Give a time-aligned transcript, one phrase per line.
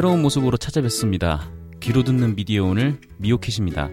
[0.00, 1.52] 새로운 모습으로 찾아뵙습니다.
[1.80, 3.90] 귀로 듣는 미디어 오늘 미오캣입니다.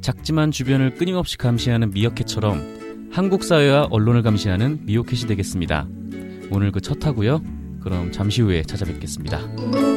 [0.00, 5.86] 작지만 주변을 끊임없이 감시하는 미어캣처럼 한국 사회와 언론을 감시하는 미오캣이 되겠습니다.
[6.50, 7.40] 오늘 그 첫 하고요.
[7.80, 9.93] 그럼 잠시 후에 찾아뵙겠습니다.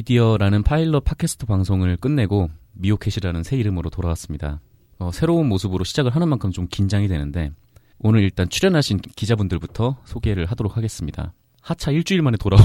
[0.00, 4.60] 미디어라는 파일럿 팟캐스트 방송을 끝내고 미오캣이라는 새 이름으로 돌아왔습니다.
[4.98, 7.50] 어, 새로운 모습으로 시작을 하는 만큼 좀 긴장이 되는데
[7.98, 11.34] 오늘 일단 출연하신 기자분들부터 소개를 하도록 하겠습니다.
[11.60, 12.64] 하차 일주일 만에 돌아온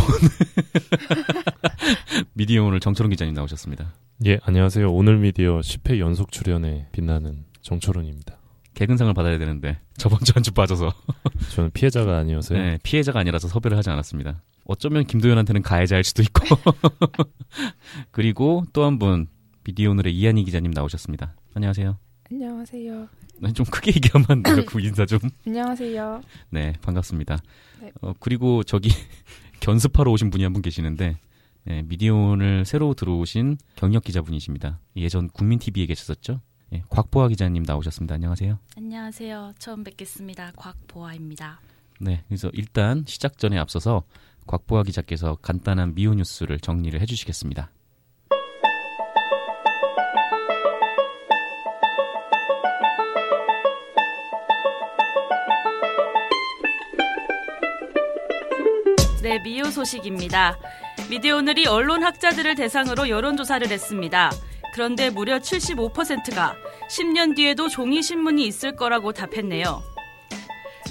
[2.34, 3.94] 미디어 오늘 정철원 기자님 나오셨습니다.
[4.26, 4.90] 예, 안녕하세요.
[4.90, 8.38] 오늘 미디어 10회 연속 출연에 빛나는 정철훈입니다.
[8.76, 10.94] 개근상을 받아야 되는데 저번 주 한 주 빠져서
[11.56, 12.60] 저는 피해자가 아니어서요.
[12.60, 14.42] 네, 피해자가 아니라서 섭외를 하지 않았습니다.
[14.66, 16.44] 어쩌면 김도현한테는 가해자일 수도 있고
[18.12, 19.28] 그리고 또 한분
[19.64, 21.36] 미디어 오늘의 이한희 기자님 나오셨습니다.
[21.54, 21.98] 안녕하세요.
[22.32, 23.08] 안녕하세요.
[23.42, 24.64] 네, 좀 크게 얘기하면 안 돼요?
[24.66, 25.20] 그 인사 좀.
[25.46, 26.22] 안녕하세요.
[26.52, 27.38] 네, 반갑습니다.
[27.82, 27.92] 네.
[28.02, 28.90] 어, 그리고 저기
[29.60, 31.18] 견습하러 오신 분이 한 분 계시는데
[31.66, 34.80] 네, 미디어 오늘 새로 들어오신 경력 기자분이십니다.
[34.98, 36.42] 예전 국민TV에 계셨었죠?
[36.74, 38.16] 예, 곽보아 기자님 나오셨습니다.
[38.16, 38.60] 안녕하세요.
[38.78, 39.54] 안녕하세요.
[39.60, 40.52] 처음 뵙겠습니다.
[40.56, 41.60] 곽보아입니다.
[42.00, 44.04] 네, 그래서 일단 시작 전에 앞서서
[44.48, 47.72] 곽보아 기자께서 간단한 미오 뉴스를 정리를 해주시겠습니다.
[59.22, 60.56] 네, 미오 소식입니다.
[61.10, 64.32] 미디어 오늘이 언론 학자들을 대상으로 여론조사를 했습니다.
[64.76, 66.54] 그런데 무려 75%가
[66.90, 69.82] 10년 뒤에도 종이 신문이 있을 거라고 답했네요.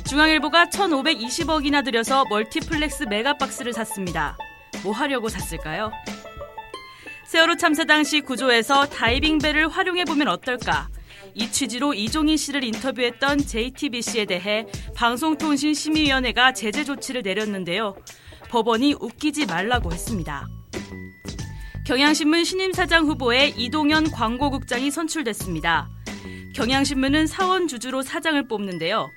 [0.08, 4.38] 중앙일보가 1,520억이나 들여서 멀티플렉스 메가박스를 샀습니다.
[4.82, 5.92] 뭐 하려고 샀을까요?
[7.26, 10.88] 세월호 참사 당시 구조에서 다이빙벨을 활용해보면 어떨까?
[11.34, 14.64] 이 취지로 이종인 씨를 인터뷰했던 JTBC에 대해
[14.96, 17.96] 방송통신심의위원회가 제재 조치를 내렸는데요.
[18.48, 20.46] 법원이 웃기지 말라고 했습니다.
[21.84, 25.90] 경향신문 신임사장 후보에 이동현 광고국장이 선출됐습니다.
[26.54, 29.10] 경향신문은 사원 주주로 사장을 뽑는데요.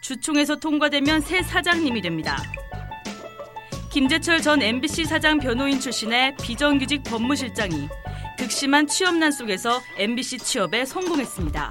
[0.00, 2.42] 주총에서 통과되면 새 사장님이 됩니다.
[3.92, 7.88] 김재철 전 MBC 사장 변호인 출신의 비정규직 법무실장이
[8.38, 11.70] 극심한 취업난 속에서 MBC 취업에 성공했습니다.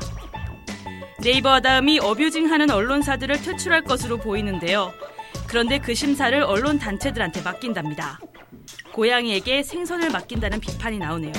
[1.24, 4.94] 네이버 아다음이 어뷰징하는 언론사들을 퇴출할 것으로 보이는데요.
[5.48, 8.20] 그런데 그 심사를 언론 단체들한테 맡긴답니다.
[8.96, 11.34] 고양이에게 생선을 맡긴다는 비판이 나오네요.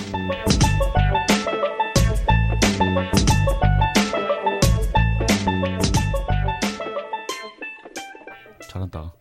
[8.69, 9.15] 잘한다.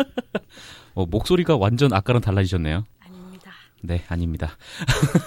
[0.94, 2.86] 어, 목소리가 완전 아까랑 달라지셨네요.
[3.00, 3.52] 아닙니다.
[3.82, 4.56] 네, 아닙니다.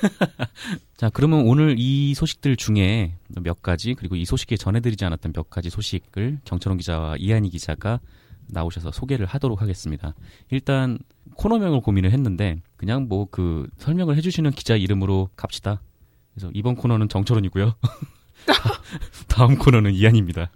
[0.97, 5.70] 자, 그러면 오늘 이 소식들 중에 몇 가지, 그리고 이 소식에 전해드리지 않았던 몇 가지
[5.70, 8.00] 소식을 정철원 기자와 이한희 기자가
[8.47, 10.16] 나오셔서 소개를 하도록 하겠습니다.
[10.50, 10.97] 일단
[11.40, 15.82] 코너명을 고민을 했는데 그냥 뭐 그 설명을 해주시는 기자 이름으로 갑시다.
[16.34, 17.74] 그래서 이번 코너는 정철원이고요.
[19.28, 20.50] 다음 코너는 이한입니다.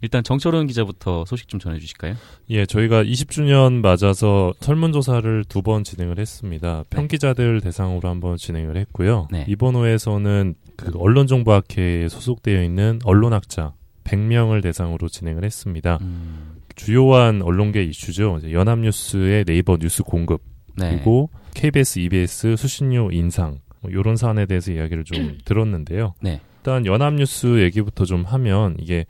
[0.00, 2.14] 일단 정철원 기자부터 소식 좀 전해주실까요?
[2.50, 6.84] 예, 저희가 20주년 맞아서 설문조사를 두 번 진행을 했습니다.
[6.90, 9.28] 평기자들 대상으로 한 번 진행을 했고요.
[9.30, 9.44] 네.
[9.48, 13.72] 이번 호에서는 그 언론정보학회에 소속되어 있는 언론학자
[14.04, 15.98] 100명을 대상으로 진행을 했습니다.
[16.02, 18.40] 음, 주요한 언론계 이슈죠.
[18.50, 20.42] 연합뉴스의 네이버 뉴스 공급
[20.76, 20.90] 네.
[20.90, 26.14] 그리고 KBS, EBS 수신료 인상 뭐 이런 사안에 대해서 이야기를 좀 들었는데요.
[26.20, 26.40] 네.
[26.58, 29.04] 일단 연합뉴스 얘기부터 좀 하면 이게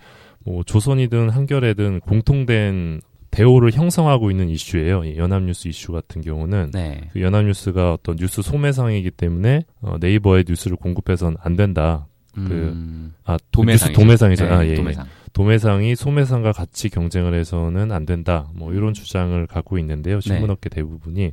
[0.45, 3.01] 뭐 조선이든 한겨레든 공통된
[3.31, 5.05] 대오를 형성하고 있는 이슈예요.
[5.05, 7.09] 이 연합뉴스 이슈 같은 경우는 네.
[7.13, 12.07] 그 연합뉴스가 어떤 뉴스 소매상이기 때문에 어, 네이버에 뉴스를 공급해서는 안 된다.
[12.41, 14.45] 음, 아 도매상이죠.
[14.45, 14.75] 네, 아, 예, 예.
[14.75, 15.07] 도매상.
[15.33, 18.49] 도매상이 소매상과 같이 경쟁을 해서는 안 된다.
[18.55, 20.21] 뭐 이런 주장을 갖고 있는데요.
[20.21, 21.33] 신문업계 대부분이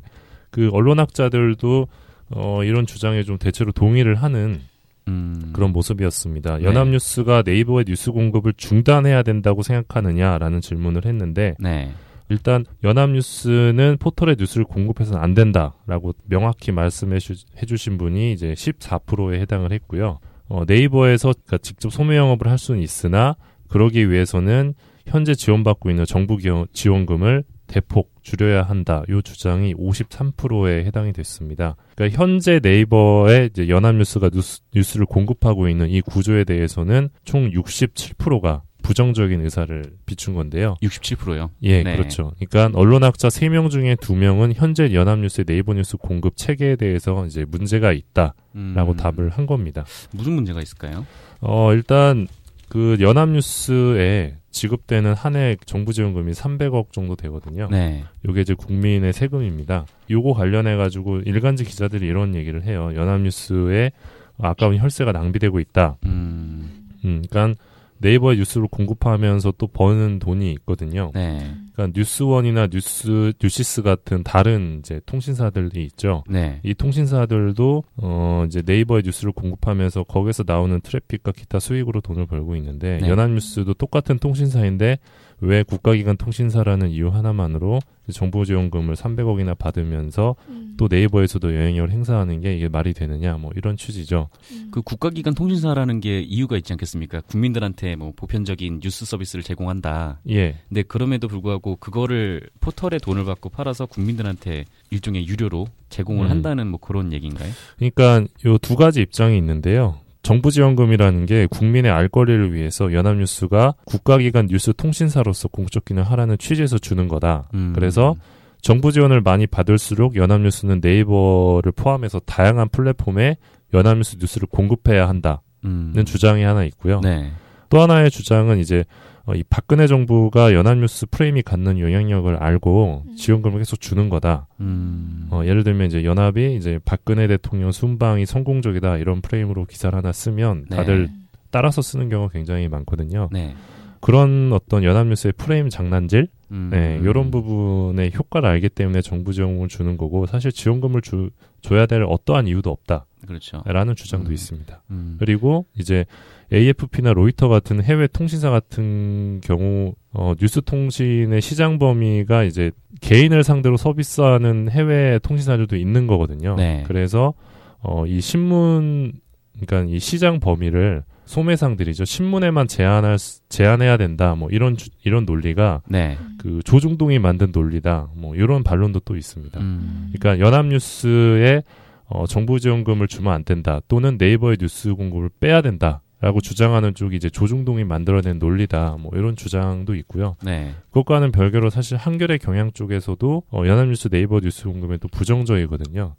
[0.49, 1.87] 그 언론학자들도
[2.31, 4.61] 어 이런 주장에 좀 대체로 동의를 하는
[5.07, 6.59] 음, 그런 모습이었습니다.
[6.59, 6.63] 네.
[6.63, 11.91] 연합뉴스가 네 이버의 뉴스 공급을 중단해야 된다고 생각하느냐라는 질문을 했는데 네.
[12.29, 19.73] 일단 연합뉴스는 포털에 뉴스를 공급해서는 안 된다라고 명확히 말씀해 주, 해주신 분이 이제 14%에 해당을
[19.73, 20.19] 했고요.
[20.51, 23.37] 어, 네이버에서 그러니까 직접 소매 영업을 할 수는 있으나
[23.69, 24.73] 그러기 위해서는
[25.07, 26.37] 현재 지원받고 있는 정부
[26.73, 29.01] 지원금을 대폭 줄여야 한다.
[29.07, 31.77] 이 주장이 53%에 해당이 됐습니다.
[31.95, 39.83] 그러니까 현재 네이버에 연합뉴스가 뉴스, 뉴스를 공급하고 있는 이 구조에 대해서는 총 67%가 부정적인 의사를
[40.05, 40.75] 비춘 건데요.
[40.81, 41.49] 67%요.
[41.63, 41.95] 예, 네.
[41.95, 42.33] 그렇죠.
[42.39, 48.33] 그러니까 언론학자 3명 중에 2명은 현재 연합뉴스의 네이버 뉴스 공급 체계에 대해서 이제 문제가 있다라고
[48.55, 49.85] 음, 답을 한 겁니다.
[50.11, 51.05] 무슨 문제가 있을까요?
[51.41, 52.27] 어, 일단
[52.69, 57.67] 그 연합뉴스에 지급되는 한 해 정부 지원금이 300억 정도 되거든요.
[57.71, 58.03] 네.
[58.27, 59.85] 요게 이제 국민의 세금입니다.
[60.09, 62.91] 요거 관련해 가지고 일간지 기자들이 이런 얘기를 해요.
[62.95, 63.91] 연합뉴스에
[64.37, 65.97] 아까운 혈세가 낭비되고 있다.
[66.05, 67.61] 음, 음, 그러니까
[68.01, 71.11] 네이버에 뉴스를 공급하면서 또 버는 돈이 있거든요.
[71.13, 71.55] 네.
[71.73, 76.23] 그러니까 뉴스원이나 뉴스 뉴시스 같은 다른 이제 통신사들이 있죠.
[76.27, 76.59] 네.
[76.63, 82.97] 이 통신사들도 어 이제 네이버에 뉴스를 공급하면서 거기서 나오는 트래픽과 기타 수익으로 돈을 벌고 있는데
[83.01, 83.07] 네.
[83.07, 84.97] 연합뉴스도 똑같은 통신사인데
[85.41, 87.79] 왜 국가기관 통신사라는 이유 하나만으로
[88.13, 90.75] 정부 지원금을 300억이나 받으면서 음.
[90.77, 94.29] 또 네이버에서도 영향력을 행사하는 게 이게 말이 되느냐 뭐 이런 취지죠.
[94.51, 94.69] 음.
[94.71, 97.21] 그 국가기관 통신사라는 게 이유가 있지 않겠습니까?
[97.21, 100.19] 국민들한테 뭐 보편적인 뉴스 서비스를 제공한다.
[100.29, 100.57] 예.
[100.69, 106.31] 근데 그럼에도 불구하고 그거를 포털에 돈을 받고 팔아서 국민들한테 일종의 유료로 제공을 음.
[106.31, 107.51] 한다는 뭐 그런 얘기인가요?
[107.77, 109.97] 그러니까 요 두 가지 입장이 있는데요.
[110.23, 116.77] 정부 지원금이라는 게 국민의 알 거리를 위해서 연합뉴스가 국가기관 뉴스 통신사로서 공적 기능을 하라는 취지에서
[116.77, 117.49] 주는 거다.
[117.53, 117.73] 음.
[117.73, 118.15] 그래서
[118.61, 123.37] 정부 지원을 많이 받을수록 연합뉴스는 네이버를 포함해서 다양한 플랫폼에
[123.73, 126.03] 연합뉴스 뉴스를 공급해야 한다는 음.
[126.05, 127.01] 주장이 하나 있고요.
[127.01, 127.31] 네.
[127.69, 128.83] 또 하나의 주장은 이제
[129.25, 133.15] 어, 이 박근혜 정부가 연합뉴스 프레임이 갖는 영향력을 알고 음.
[133.15, 134.47] 지원금을 계속 주는 거다.
[134.59, 135.27] 음.
[135.29, 140.65] 어, 예를 들면 이제 연합이 이제 박근혜 대통령 순방이 성공적이다 이런 프레임으로 기사를 하나 쓰면
[140.69, 140.77] 네.
[140.77, 141.09] 다들
[141.51, 143.29] 따라서 쓰는 경우가 굉장히 많거든요.
[143.31, 143.55] 네.
[143.99, 146.69] 그런 어떤 연합뉴스의 프레임 장난질, 음.
[146.71, 151.29] 네, 이런 부분의 효과를 알기 때문에 정부 지원금을 주는 거고 사실 지원금을 주,
[151.61, 152.77] 줘야 될 어떠한 이유도
[153.25, 153.57] 그렇죠.
[153.57, 154.33] 없다라는 주장도 음.
[154.33, 154.83] 있습니다.
[154.91, 155.15] 음.
[155.19, 156.05] 그리고 이제
[156.51, 163.77] AFP나 로이터 같은 해외 통신사 같은 경우 어, 뉴스 통신의 시장 범위가 이제 개인을 상대로
[163.77, 166.55] 서비스하는 해외 통신사들도 있는 거거든요.
[166.55, 166.83] 네.
[166.87, 167.33] 그래서
[167.79, 169.13] 어, 이 신문
[169.59, 172.03] 그러니까 이 시장 범위를 소매상들이죠.
[172.05, 174.35] 신문에만 제한할 수- 제한해야 된다.
[174.35, 176.17] 뭐 이런 주- 이런 논리가 네.
[176.37, 178.09] 그 조중동이 만든 논리다.
[178.15, 179.59] 뭐 이런 반론도 또 있습니다.
[179.59, 180.11] 음.
[180.13, 181.63] 그러니까 연합뉴스에
[182.07, 183.79] 어, 정부 지원금을 주면 안 된다.
[183.87, 186.01] 또는 네이버의 뉴스 공급을 빼야 된다.
[186.19, 188.97] 라고 주장하는 쪽이 이제 조중동이 만들어낸 논리다.
[188.99, 190.35] 뭐 이런 주장도 있고요.
[190.43, 190.73] 네.
[190.89, 196.15] 그것과는 별개로 사실 한겨레 경향 쪽에서도 어, 연합뉴스 네이버 뉴스 공급에 또 부정적이거든요.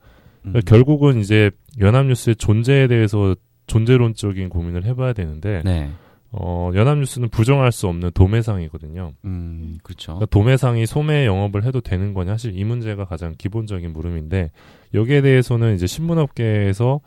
[0.47, 0.51] 음.
[0.53, 3.37] 그러니까 결국은 이제 연합뉴스의 존재에 대해서
[3.73, 5.91] 존재론적인 고민을 해봐야 되는데 네.
[6.31, 9.13] 어, 연합뉴스는 부정할 수 없는 도매상이거든요.
[9.25, 9.79] 음.
[9.83, 10.13] 그렇죠.
[10.13, 14.51] 그러니까 도매상이 소매 영업을 해도 되는 거냐 사실 이 문제가 가장 기본적인 물음인데
[14.93, 17.01] 여기에 대해서는 이제 신문업계에서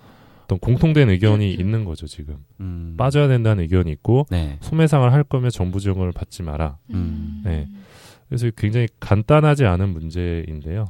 [0.44, 2.94] 어떤 공통된 의견이 있는 거죠 지금 음.
[2.98, 4.58] 빠져야 된다는 의견이 있고 네.
[4.62, 6.78] 소매상을 할 거면 정부 지원금을 받지 마라.
[6.92, 7.42] 음.
[7.46, 7.68] 네.
[8.28, 10.86] 그래서 굉장히 간단하지 않은 문제인데요.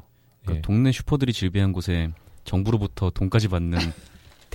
[0.45, 0.61] 그 예.
[0.61, 2.09] 동네 슈퍼들이 질비한 곳에
[2.45, 3.77] 정부로부터 돈까지 받는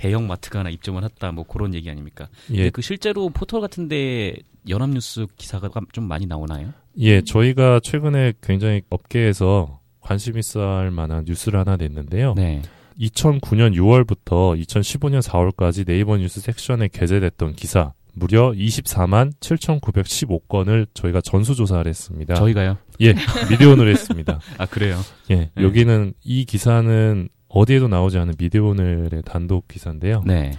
[0.00, 1.30] 대형 마트가 하나 입점을 했다.
[1.30, 2.26] 뭐 그런 얘기 아닙니까?
[2.46, 4.34] 근데 예, 그 실제로 포털 같은데
[4.66, 6.72] 연합뉴스 기사가 좀 많이 나오나요?
[6.96, 12.32] 예, 저희가 최근에 굉장히 업계에서 관심 있어 할 만한 뉴스를 하나 냈는데요.
[12.34, 12.62] 네.
[12.98, 22.34] 2009년 6월부터 2015년 4월까지 네이버 뉴스 섹션에 게재됐던 기사 무려 24만 7,915건을 저희가 전수조사를 했습니다.
[22.36, 22.78] 저희가요?
[23.02, 23.12] 예,
[23.50, 24.40] 미디어오늘 했습니다.
[24.56, 24.98] 아 그래요?
[25.28, 25.50] 예, 네.
[25.58, 30.22] 여기는 이 기사는 어디에도 나오지 않은 미디어오늘의 단독 기사인데요.
[30.24, 30.52] 네.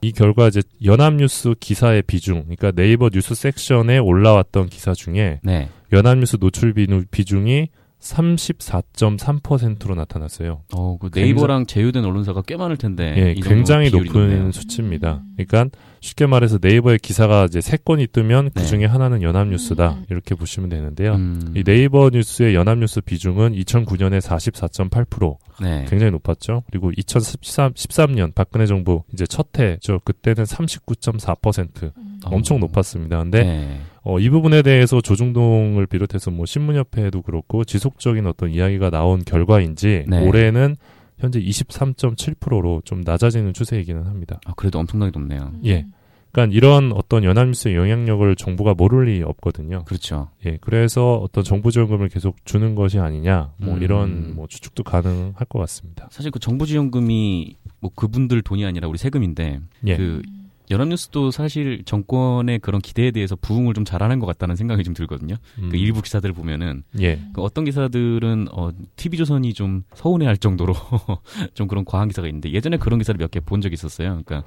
[0.00, 5.68] 이 결과 이제 연합뉴스 기사의 비중, 그러니까 네이버 뉴스 섹션에 올라왔던 기사 중에 네.
[5.92, 6.72] 연합뉴스 노출
[7.10, 7.68] 비중이
[8.00, 10.62] 34.3%로 나타났어요.
[10.74, 13.14] 어, 그 네이버랑 제휴된 언론사가 꽤 많을 텐데.
[13.16, 14.52] 예, 굉장히 높은 높네요.
[14.52, 15.22] 수치입니다.
[15.36, 18.66] 그러니까 쉽게 말해서 네이버에 기사가 이제 세 건이 뜨면 그 네.
[18.66, 20.04] 중에 하나는 연합뉴스다 음.
[20.10, 21.14] 이렇게 보시면 되는데요.
[21.14, 21.52] 음.
[21.56, 25.86] 이 네이버 뉴스의 연합뉴스 비중은 2009년에 44.8%, 네.
[25.88, 26.62] 굉장히 높았죠.
[26.70, 30.00] 그리고 2013, 13년 박근혜 정부 이제 첫 해죠.
[30.04, 31.92] 그때는 39.4%,
[32.26, 32.60] 엄청 어.
[32.60, 33.18] 높았습니다.
[33.18, 33.80] 근데 네.
[34.08, 40.24] 어, 이 부분에 대해서 조중동을 비롯해서 뭐 신문협회에도 그렇고 지속적인 어떤 이야기가 나온 결과인지 네.
[40.24, 40.76] 올해는
[41.18, 44.38] 현재 23.7%로 좀 낮아지는 추세이기는 합니다.
[44.46, 45.52] 아, 그래도 엄청나게 높네요.
[45.64, 45.86] 예.
[46.30, 49.82] 그러니까 이런 어떤 연합뉴스의 영향력을 정부가 모를 리 없거든요.
[49.86, 50.28] 그렇죠.
[50.44, 53.82] 예, 그래서 어떤 정부 지원금을 계속 주는 것이 아니냐, 뭐 음.
[53.82, 56.08] 이런 뭐 추측도 가능할 것 같습니다.
[56.12, 60.22] 사실 그 정부 지원금이 뭐 그분들 돈이 아니라 우리 세금인데 예, 그
[60.70, 65.36] 연합뉴스도 사실 정권의 그런 기대에 대해서 부응을 좀 잘하는 것 같다는 생각이 좀 들거든요.
[65.58, 70.74] 음, 그 일부 기사들을 보면은 예, 그 어떤 기사들은 어, TV조선이 좀 서운해할 정도로
[71.54, 74.22] 좀 그런 과한 기사가 있는데 예전에 그런 기사를 몇 개 본 적이 있었어요.
[74.24, 74.42] 그러니까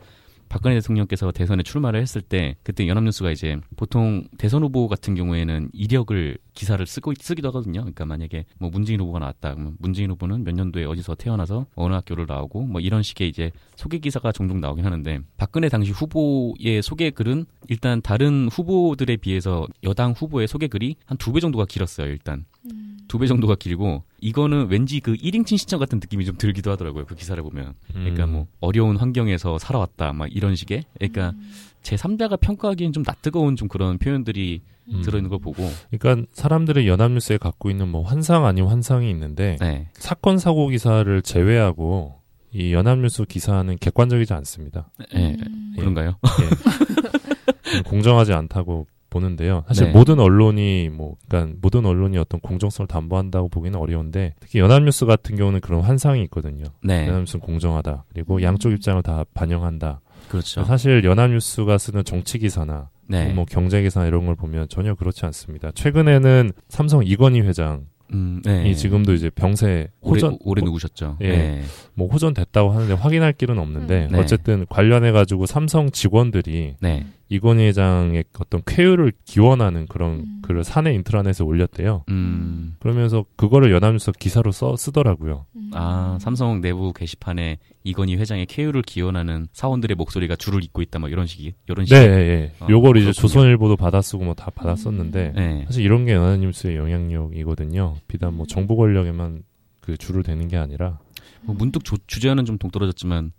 [0.50, 6.38] 박근혜 대통령께서 대선에 출마를 했을 때 그때 연합뉴스가 이제 보통 대선 후보 같은 경우에는 이력을
[6.54, 7.82] 기사를 쓰고 쓰기도 하거든요.
[7.82, 12.26] 그러니까 만약에 뭐 문재인 후보가 나왔다 그러면 문재인 후보는 몇 년도에 어디서 태어나서 어느 학교를
[12.28, 17.46] 나오고 뭐 이런 식의 이제 소개 기사가 종종 나오긴 하는데 박근혜 당시 후보의 소개 글은
[17.70, 22.08] 일단 다른 후보들에 비해서 여당 후보의 소개 글이 한 두 배 정도가 길었어요.
[22.08, 22.98] 일단 음.
[23.08, 27.06] 두배 정도가 길고 이거는 왠지 그 1인칭 신청 같은 느낌이 좀 들기도 하더라고요.
[27.06, 27.74] 그 기사를 보면.
[27.92, 28.32] 그러니까 음.
[28.32, 31.34] 뭐 어려운 환경에서 살아왔다 막 이런 식의 그러니까
[31.82, 34.62] 제 3자가 평가하기엔 좀 낯뜨거운 좀 그런 표현들이
[34.92, 35.02] 음.
[35.02, 39.88] 들어있는 걸 보고 그러니까 사람들이 연합뉴스에 갖고 있는 뭐 환상 아닌 환상이 있는데 네.
[39.94, 42.20] 사건 사고 기사를 제외하고
[42.52, 44.90] 이 연합뉴스 기사는 객관적이지 않습니다.
[45.14, 45.74] 예, 음.
[45.78, 46.16] 그런가요?
[46.42, 47.82] 예.
[47.86, 49.64] 공정하지 않다고 보는데요.
[49.68, 49.92] 사실 네.
[49.92, 55.62] 모든 언론이 뭐 그러니까 모든 언론이 어떤 공정성을 담보한다고 보기는 어려운데 특히 연합뉴스 같은 경우는
[55.62, 56.66] 그런 환상이 있거든요.
[56.84, 57.08] 네.
[57.08, 58.06] 연합뉴스는 공정하다.
[58.14, 58.44] 그리고 음.
[58.44, 60.02] 양쪽 입장을 다 반영한다.
[60.30, 60.64] 그렇죠.
[60.64, 63.34] 사실 연합뉴스가 쓰는 정치 기사나 네.
[63.34, 65.72] 뭐 경제 기사 이런 걸 보면 전혀 그렇지 않습니다.
[65.74, 67.82] 최근에는 삼성 이건희 회장이
[68.14, 68.74] 음, 네.
[68.74, 71.18] 지금도 이제 병세 호전 올해 누구셨죠?
[71.22, 71.30] 예.
[71.30, 71.62] 네.
[71.94, 74.12] 뭐 호전됐다고 하는데 확인할 길은 없는데 음.
[74.12, 74.20] 네.
[74.20, 77.06] 어쨌든 관련해 가지고 삼성 직원들이 네.
[77.32, 80.40] 이건희 회장의 어떤 쾌유를 기원하는 그런 음.
[80.42, 82.04] 글을 사내 인트라넷에 올렸대요.
[82.10, 82.76] 음.
[82.80, 85.46] 그러면서 그거를 연합뉴스 기사로 써 쓰더라고요.
[85.56, 85.70] 음.
[85.74, 91.28] 아, 삼성 내부 게시판에 이건희 회장의 쾌유를 기원하는 사원들의 목소리가 줄을 잇고 있다, 뭐 이런
[91.28, 91.94] 식이, 이런 식.
[91.94, 92.52] 네, 예, 예.
[92.60, 93.14] 아, 요걸 이제 그렇군요.
[93.14, 95.64] 조선일보도 받아쓰고 뭐 다 받았었는데 네.
[95.66, 97.96] 사실 이런 게 연합뉴스의 영향력이거든요.
[98.08, 99.44] 비단 뭐 정보 권력에만
[99.82, 100.98] 그 줄을 대는 게 아니라
[101.44, 103.32] 뭐 문득 조- 주제와는 좀 동떨어졌지만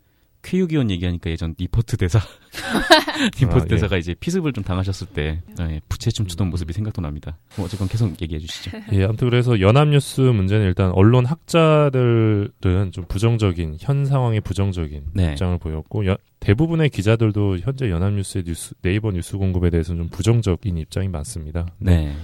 [0.42, 2.18] 쾌유기원 얘기하니까 예전 니퍼트 대사
[3.40, 3.68] 니퍼트 아, 예.
[3.68, 7.36] 대사가 이제 피습을 좀 당하셨을 때 네, 부채 춤추던 모습이 생각도 납니다.
[7.56, 8.70] 뭐 어쨌건 계속 얘기해 주시죠.
[8.92, 15.30] 예, 아무튼 그래서 연합뉴스 문제는 일단 언론 학자들은 좀 부정적인 현 상황에 부정적인 네.
[15.32, 21.08] 입장을 보였고 여- 대부분의 기자들도 현재 연합뉴스의 뉴스 네이버 뉴스 공급에 대해서는 좀 부정적인 입장이
[21.08, 21.66] 많습니다.
[21.78, 22.14] 네.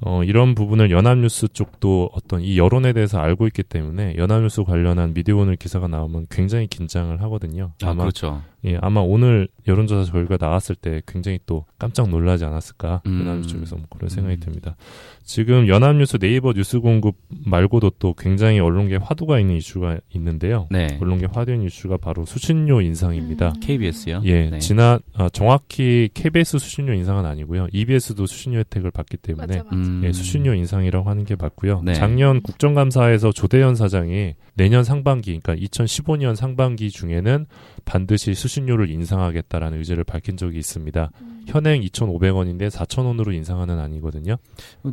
[0.00, 5.36] 어, 이런 부분을 연합뉴스 쪽도 어떤 이 여론에 대해서 알고 있기 때문에 연합뉴스 관련한 미디어
[5.36, 7.72] 오늘 기사가 나오면 굉장히 긴장을 하거든요.
[7.82, 8.42] 아, 아마 그렇죠.
[8.66, 13.20] 예, 아마 오늘 여론조사 결과 나왔을 때 굉장히 또 깜짝 놀라지 않았을까 음.
[13.20, 14.40] 연합뉴스 쪽에서 뭐 그런 생각이 음.
[14.40, 14.76] 듭니다.
[15.22, 20.68] 지금 연합뉴스 네이버 뉴스 공급 말고도 또 굉장히 언론계 화두가 있는 이슈가 있는데요.
[20.70, 20.98] 네.
[21.00, 23.48] 언론계 화두인 이슈가 바로 수신료 인상입니다.
[23.48, 23.60] 음.
[23.60, 24.22] KBS요?
[24.24, 24.58] 예, 네.
[24.58, 27.68] 지난 아, 정확히 KBS 수신료 인상은 아니고요.
[27.72, 29.76] EBS도 수신료 혜택을 받기 때문에 맞아 맞아.
[29.76, 30.02] 음.
[30.04, 31.82] 예, 수신료 인상이라고 하는 게 맞고요.
[31.84, 31.94] 네.
[31.94, 37.46] 작년 국정감사에서 조대현 사장이 내년 상반기, 그러니까 2015년 상반기 중에는
[37.84, 41.10] 반드시 수신료를 인상하겠다라는 의지를 밝힌 적이 있습니다.
[41.20, 41.42] 음.
[41.46, 44.36] 현행 2,500원인데 4,000원으로 인상하는 아니거든요.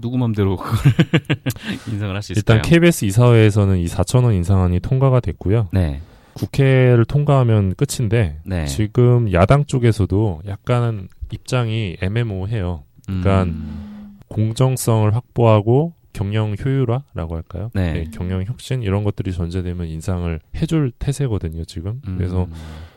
[0.02, 0.78] 누구 맘대로 그걸
[1.92, 2.58] 인상을 할 수 있을까요?
[2.58, 5.70] 일단 KBS 이사회에서는 이 4,000원 인상안이 통과가 됐고요.
[5.72, 6.02] 네.
[6.34, 8.66] 국회를 통과하면 끝인데 네.
[8.66, 12.84] 지금 야당 쪽에서도 약간 입장이 애매모호해요.
[13.06, 14.18] 그러니까 음.
[14.30, 17.70] 공정성을 확보하고 경영 효율화라고 할까요?
[17.74, 18.06] 네.
[18.14, 22.02] 경영 혁신 이런 것들이 전제되면 인상을 해줄 태세거든요, 지금.
[22.08, 22.16] 음.
[22.18, 22.48] 그래서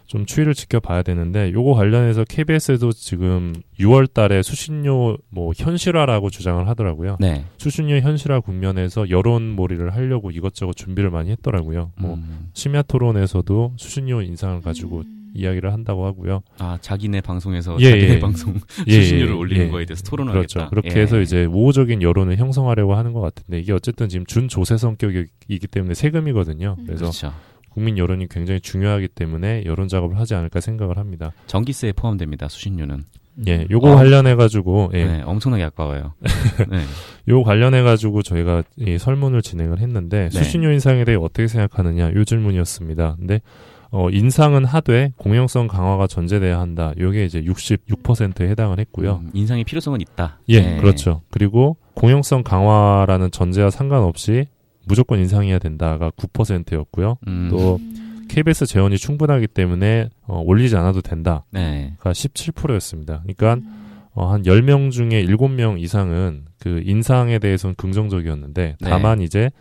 [0.07, 7.17] 좀 추이를 지켜봐야 되는데 요거 관련해서 KBS에도 지금 6월 달에 수신료 뭐 현실화라고 주장을 하더라고요.
[7.21, 7.45] 네.
[7.59, 11.93] 수신료 현실화 국면에서 여론몰이를 하려고 이것저것 준비를 많이 했더라고요.
[11.97, 12.51] 뭐 음.
[12.53, 15.14] 심야 토론에서도 수신료 인상을 가지고 음.
[15.35, 16.43] 이야기를 한다고 하고요.
[16.59, 18.19] 아 자기네 방송에서 예, 자기네 예.
[18.21, 18.55] 방송
[18.87, 19.71] 예, 수신료를 예, 올리는 예.
[19.71, 20.41] 거에 대해서 토론하겠다.
[20.41, 20.71] 그렇죠.
[20.71, 21.03] 그렇게 예.
[21.03, 26.77] 해서 이제 우호적인 여론을 형성하려고 하는 것 같은데 이게 어쨌든 지금 준조세 성격이기 때문에 세금이거든요.
[26.79, 26.85] 음.
[26.87, 27.33] 그래서 그렇죠.
[27.71, 31.33] 국민 여론이 굉장히 중요하기 때문에 여론 작업을 하지 않을까 생각을 합니다.
[31.49, 32.49] 전기세에 포함됩니다.
[32.49, 33.05] 수신료는.
[33.49, 33.97] 예, 요거 어.
[33.97, 36.15] 관련해 가지고 예, 네, 엄청나게 아까워요.
[36.71, 36.83] 네.
[37.29, 40.39] 요 관련해 가지고 저희가 이 설문을 진행을 했는데 네.
[40.39, 43.17] 수신료 인상에 대해 어떻게 생각하느냐 요 질문이었습니다.
[43.19, 43.41] 근데
[43.95, 46.93] 어, 인상은 하되 공영성 강화가 전제돼야 한다.
[46.99, 49.21] 요게 이제 66%에 해당을 했고요.
[49.23, 50.41] 음, 인상의 필요성은 있다.
[50.49, 50.81] 예, 네.
[50.81, 51.23] 그렇죠.
[51.31, 54.49] 그리고 공영성 강화라는 전제와 상관없이
[54.85, 57.19] 무조건 인상해야 된다가 9%였고요.
[57.29, 58.27] 음, 또 음.
[58.29, 61.95] KBS 재원이 충분하기 때문에 어, 올리지 않아도 된다가 네.
[62.01, 63.23] 17%였습니다.
[63.23, 64.01] 그러니까 음.
[64.15, 68.91] 어, 한 10명 중에 7명 이상은 그 인상에 대해서는 긍정적이었는데 네.
[68.91, 69.53] 다만 이제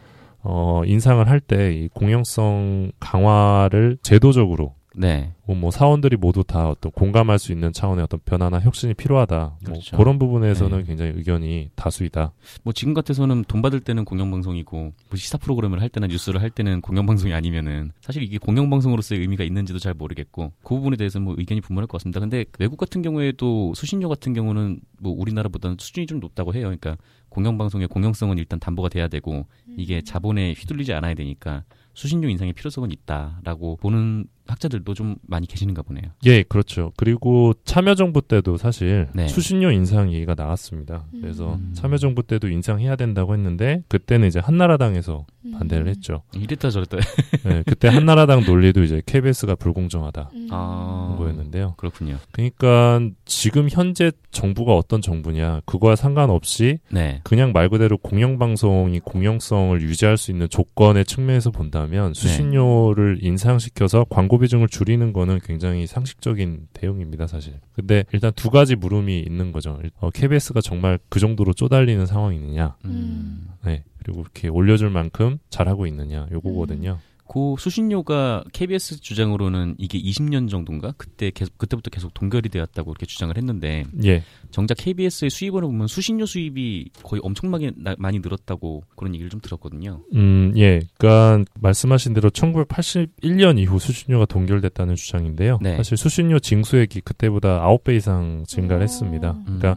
[0.43, 5.31] 어, 인상을 할 때 이 공영성 강화를 제도적으로 네.
[5.45, 9.57] 뭐, 뭐 사원들이 모두 다 어떤 공감할 수 있는 차원의 어떤 변화나 혁신이 필요하다.
[9.65, 9.95] 그렇죠.
[9.95, 10.83] 뭐 그런 부분에서는 네.
[10.83, 12.31] 굉장히 의견이 다수이다.
[12.61, 16.81] 뭐 지금 같아서는 돈 받을 때는 공영방송이고 뭐 시사 프로그램을 할 때나 뉴스를 할 때는
[16.81, 21.87] 공영방송이 아니면은 사실 이게 공영방송으로서의 의미가 있는지도 잘 모르겠고 그 부분에 대해서는 뭐 의견이 분분할
[21.87, 22.19] 것 같습니다.
[22.19, 26.65] 근데 외국 같은 경우에도 수신료 같은 경우는 뭐 우리나라보다는 수준이 좀 높다고 해요.
[26.65, 26.97] 그러니까
[27.33, 31.63] 공영방송의 공영성은 일단 담보가 돼야 되고 이게 자본에 휘둘리지 않아야 되니까
[31.95, 36.11] 수신료 인상의 필요성은 있다라고 보는 학자들도 좀 많이 계시는가 보네요.
[36.25, 36.91] 예, 그렇죠.
[36.97, 39.27] 그리고 참여정부 때도 사실 네.
[39.27, 41.05] 수신료 인상 얘기가 나왔습니다.
[41.13, 41.21] 음.
[41.21, 41.71] 그래서 음.
[41.73, 45.51] 참여정부 때도 인상해야 된다고 했는데 그때는 이제 한나라당에서 음.
[45.51, 46.23] 반대를 했죠.
[46.33, 46.97] 이랬다 저랬다.
[47.45, 50.47] 네, 그때 한나라당 논리도 이제 KBS가 불공정하다 음.
[50.51, 51.15] 아.
[51.17, 51.75] 거였는데요.
[51.77, 52.17] 그렇군요.
[52.31, 57.21] 그러니까 지금 현재 정부가 어떤 정부냐 그거와 상관없이 네.
[57.23, 64.67] 그냥 말 그대로 공영방송이 공영성을 유지할 수 있는 조건의 측면에서 본다면 수신료를 인상시켜서 광고 비중을
[64.67, 67.59] 줄이는 거는 굉장히 상식적인 대응입니다, 사실.
[67.73, 69.79] 근데 일단 두 가지 물음이 있는 거죠.
[69.99, 73.47] 어, KBS가 정말 그 정도로 쪼달리는 상황이느냐, 음.
[73.65, 73.83] 네.
[73.99, 76.99] 그리고 이렇게 올려줄 만큼 잘하고 있느냐, 요거거든요.
[77.33, 83.35] 그 수신료가 KBS 주장으로는 이게 20년 정도인가 그때 계속 그때부터 계속 동결이 되었다고 이렇게 주장을
[83.35, 84.21] 했는데 예.
[84.51, 90.03] 정작 KBS의 수입을 보면 수신료 수입이 거의 엄청나게 나- 많이 늘었다고 그런 얘기를 좀 들었거든요.
[90.13, 90.81] 음, 예.
[90.99, 95.57] 그러니까 말씀하신 대로 1981년 이후 수신료가 동결됐다는 주장인데요.
[95.59, 95.75] 네.
[95.77, 98.83] 사실 수신료 징수액이 그때보다 9배 이상 증가를 오.
[98.83, 99.31] 했습니다.
[99.31, 99.57] 음.
[99.59, 99.75] 그러니까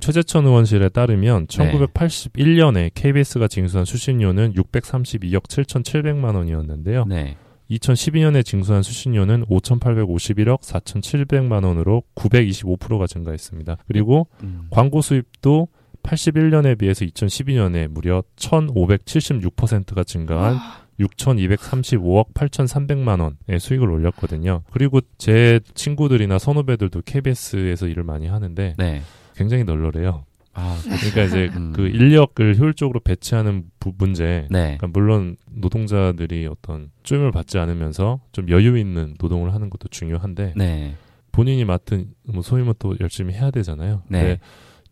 [0.00, 1.72] 최재천 의원실에 따르면 네.
[1.72, 7.04] 1981년에 KBS가 징수한 수신료는 632억 7,700만 원이었는데요.
[7.06, 7.36] 네.
[7.70, 13.76] 2012년에 징수한 수신료는 5,851억 4,700만 원으로 925%가 증가했습니다.
[13.86, 14.68] 그리고 음.
[14.70, 15.68] 광고 수입도
[16.02, 20.56] 81년에 비해서 2012년에 무려 1,576%가 증가한
[20.98, 24.62] 6,235억 8,300만 원의 수익을 올렸거든요.
[24.70, 29.02] 그리고 제 친구들이나 선후배들도 KBS에서 일을 많이 하는데 네.
[29.38, 30.24] 굉장히 널널해요.
[30.54, 31.72] 아, 그러니까 이제 음.
[31.72, 34.48] 그 인력을 효율적으로 배치하는 부, 문제.
[34.50, 34.76] 네.
[34.76, 40.96] 그러니까 물론 노동자들이 어떤 쪼임을 받지 않으면서 좀 여유 있는 노동을 하는 것도 중요한데 네.
[41.30, 44.02] 본인이 맡은 뭐 소위 뭐또 열심히 해야 되잖아요.
[44.08, 44.20] 네.
[44.20, 44.40] 근데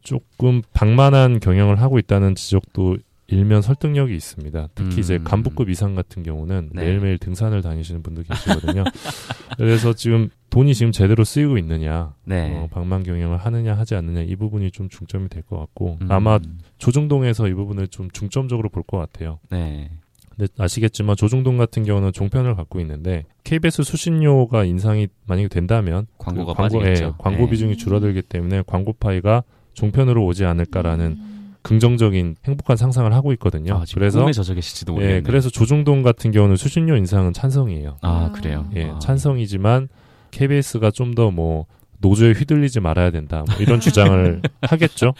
[0.02, 2.96] 조금 방만한 경영을 하고 있다는 지적도
[3.28, 4.68] 일면 설득력이 있습니다.
[4.74, 5.00] 특히 음.
[5.00, 6.84] 이제 간부급 이상 같은 경우는 네.
[6.84, 8.84] 매일매일 등산을 다니시는 분도 계시거든요.
[9.58, 12.52] 그래서 지금 돈이 지금 제대로 쓰이고 있느냐, 네.
[12.54, 16.10] 어, 방만 경영을 하느냐 하지 않느냐 이 부분이 좀 중점이 될 것 같고 음.
[16.10, 16.38] 아마
[16.78, 19.38] 조중동에서 이 부분을 좀 중점적으로 볼 것 같아요.
[19.50, 19.90] 네.
[20.36, 26.56] 근데 아시겠지만 조중동 같은 경우는 종편을 갖고 있는데 KBS 수신료가 인상이 만약에 된다면 광고가 그
[26.58, 27.04] 광고, 빠지겠죠.
[27.04, 27.50] 예, 광고 네.
[27.50, 29.42] 비중이 줄어들기 때문에 광고 파이가
[29.74, 31.32] 종편으로 오지 않을까라는 음.
[31.66, 33.74] 긍정적인 행복한 상상을 하고 있거든요.
[33.74, 35.18] 아, 그래서 꿈에 젖어 계실지도 모르겠네요.
[35.18, 37.98] 예, 그래서 조중동 같은 경우는 수신료 인상은 찬성이에요.
[38.02, 38.68] 아, 그래요.
[38.74, 38.98] 예, 아.
[38.98, 39.88] 찬성이지만
[40.30, 41.66] KBS가 좀 더 뭐
[41.98, 43.42] 노조에 휘둘리지 말아야 된다.
[43.48, 45.14] 뭐 이런 주장을 하겠죠.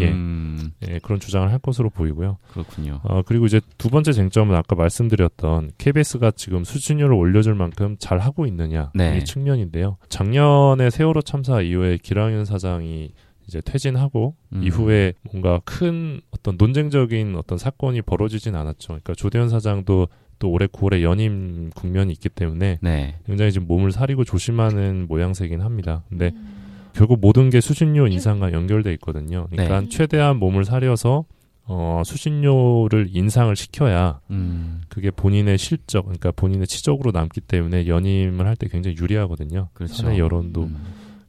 [0.00, 0.08] 예.
[0.08, 2.38] 음, 예, 그런 주장을 할 것으로 보이고요.
[2.52, 3.00] 그렇군요.
[3.04, 8.46] 어, 그리고 이제 두 번째 쟁점은 아까 말씀드렸던 KBS가 지금 수신료를 올려줄 만큼 잘 하고
[8.46, 9.18] 있느냐 네.
[9.18, 9.98] 이 측면인데요.
[10.08, 13.10] 작년에 세월호 참사 이후에 기랑윤 사장이
[13.46, 14.62] 이제 퇴진하고 음.
[14.62, 18.88] 이후에 뭔가 큰 어떤 논쟁적인 어떤 사건이 벌어지진 않았죠.
[18.88, 23.14] 그러니까 조대현 사장도 또 올해 9월에 연임 국면이 있기 때문에 네.
[23.26, 26.02] 굉장히 지금 몸을 사리고 조심하는 모양새긴 합니다.
[26.08, 26.90] 근데 음.
[26.94, 29.46] 결국 모든 게 수신료 인상과 연결돼 있거든요.
[29.50, 29.88] 그러니까 네.
[29.88, 31.24] 최대한 몸을 사려서
[31.64, 38.56] 어, 수신료를 인상을 시켜야 음, 그게 본인의 실적, 그러니까 본인의 치적으로 남기 때문에 연임을 할
[38.56, 39.68] 때 굉장히 유리하거든요.
[39.72, 39.94] 그렇죠.
[39.94, 40.64] 사내 여론도.
[40.64, 40.76] 음.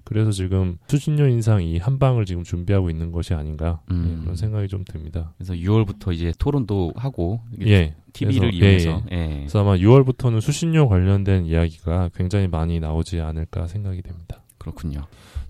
[0.03, 4.15] 그래서 지금 수신료 인상 이 한 방을 지금 준비하고 있는 것이 아닌가 음.
[4.19, 5.33] 예, 그런 생각이 좀 듭니다.
[5.37, 7.95] 그래서 6월부터 이제 토론도 하고 예.
[8.13, 9.37] TV를 그래서, 이용해서 예, 예.
[9.39, 14.41] 그래서 아마 6월부터는 수신료 관련된 이야기가 굉장히 많이 나오지 않을까 생각이 됩니다.
[14.57, 15.01] 그렇군요.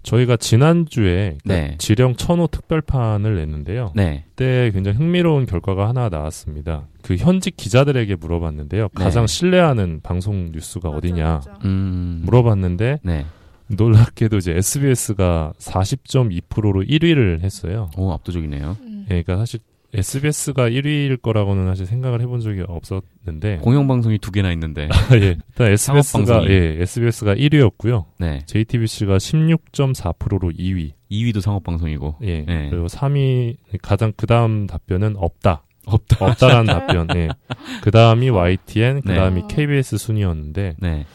[0.04, 1.76] 저희가 지난주에 그 네.
[1.78, 3.94] 지령 천호 특별판을 냈는데요.
[3.96, 4.26] 네.
[4.30, 6.88] 그때 굉장히 흥미로운 결과가 하나 나왔습니다.
[7.04, 8.90] 그 현직 기자들에게 물어봤는데요.
[8.98, 9.04] 네.
[9.04, 11.60] 가장 신뢰하는 방송 뉴스가 맞아, 어디냐 맞아.
[11.64, 12.22] 음.
[12.26, 13.26] 물어봤는데 네.
[13.76, 17.90] 놀랍게도 이제 SBS가 40.2%로 1위를 했어요.
[17.98, 18.78] 오, 압도적이네요.
[18.82, 19.06] 음.
[19.10, 19.60] 예, 그러니까 사실
[19.94, 24.90] SBS가 1위일 거라고는 사실 생각을 해본 적이 없었는데 공영방송이 두 개나 있는데.
[25.14, 26.48] 예, 일단 SBS가 상업방송이.
[26.50, 28.06] 예, SBS가 1위였고요.
[28.18, 28.42] 네.
[28.48, 30.94] JTBC가 16.4%로 2위.
[31.12, 32.16] 2위도 상업방송이고.
[32.24, 32.42] 예.
[32.42, 32.70] 네.
[32.72, 35.64] 그리고 3위 가장 그다음 답변은 없다.
[35.86, 36.26] 없다.
[36.26, 37.08] 없다라는 답변.
[37.16, 37.28] 예.
[37.84, 39.48] 그다음이 YTN, 그다음이 네.
[39.48, 41.06] KBS 순이었는데 네.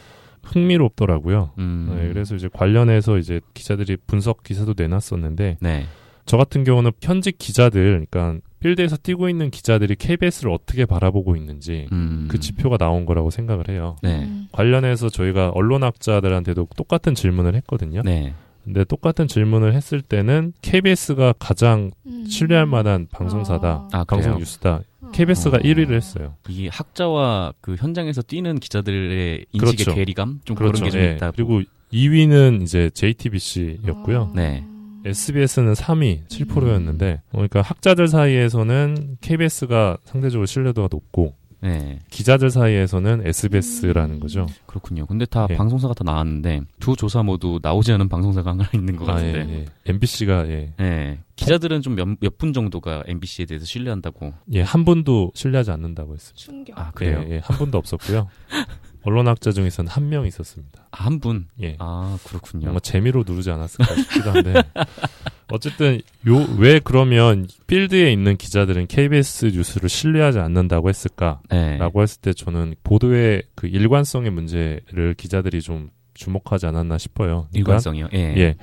[0.52, 1.50] 흥미롭더라고요.
[1.58, 1.94] 음.
[1.96, 5.86] 네, 그래서 이제 관련해서 이제 기자들이 분석 기사도 내놨었는데 네.
[6.26, 12.26] 저 같은 경우는 현직 기자들, 그러니까 필드에서 뛰고 있는 기자들이 KBS를 어떻게 바라보고 있는지 음.
[12.30, 13.96] 그 지표가 나온 거라고 생각을 해요.
[14.02, 14.24] 네.
[14.24, 14.48] 음.
[14.52, 18.02] 관련해서 저희가 언론학자들한테도 똑같은 질문을 했거든요.
[18.04, 18.34] 네.
[18.64, 22.26] 근데 똑같은 질문을 했을 때는 KBS가 가장 음.
[22.26, 24.38] 신뢰할 만한 방송사다, 아, 방송 그래요?
[24.40, 24.82] 뉴스다.
[25.00, 25.10] 어.
[25.12, 25.60] KBS가 어.
[25.60, 26.34] 1위를 했어요.
[26.48, 29.94] 이게 학자와 그 현장에서 뛰는 기자들의 인식의 그렇죠.
[29.94, 31.14] 괴리감 좀 그런 게좀 예.
[31.14, 31.30] 있다.
[31.32, 34.20] 그리고 2위는 이제 JTBC였고요.
[34.20, 34.32] 어.
[34.34, 34.64] 네.
[35.04, 41.98] SBS는 3위, 7%였는데, 그러니까 학자들 사이에서는 KBS가 상대적으로 신뢰도가 높고, 네.
[42.10, 44.46] 기자들 사이에서는 SBS라는 거죠.
[44.66, 45.06] 그렇군요.
[45.06, 45.56] 근데 다 예.
[45.56, 49.54] 방송사가 다 나왔는데 두 조사 모두 나오지 않은 방송사가 하나 있는 것 아, 예, 같은데.
[49.54, 49.64] 예.
[49.92, 51.18] MBC가 예, 예.
[51.36, 54.34] 기자들은 좀 몇분 정도가 MBC에 대해서 신뢰한다고.
[54.52, 56.38] 예, 한 분도 신뢰하지 않는다고 했습니다.
[56.38, 56.78] 충격.
[56.78, 57.24] 아, 그래요?
[57.28, 58.28] 예, 예, 한 분도 없었고요.
[59.08, 60.86] 언론학자 중에서는 한 명 있었습니다.
[60.90, 61.48] 아, 한 분.
[61.62, 61.76] 예.
[61.78, 62.64] 아, 그렇군요.
[62.66, 64.52] 뭔가 재미로 누르지 않았을까 싶기도 한데
[65.50, 71.78] 어쨌든 요 왜 그러면 필드에 있는 기자들은 KBS 뉴스를 신뢰하지 않는다고 했을까라고 네.
[72.02, 77.46] 했을 때 저는 보도의 그 일관성의 문제를 기자들이 좀 주목하지 않았나 싶어요.
[77.50, 78.08] 그러니까 일관성이요.
[78.14, 78.18] 예.
[78.36, 78.56] 예.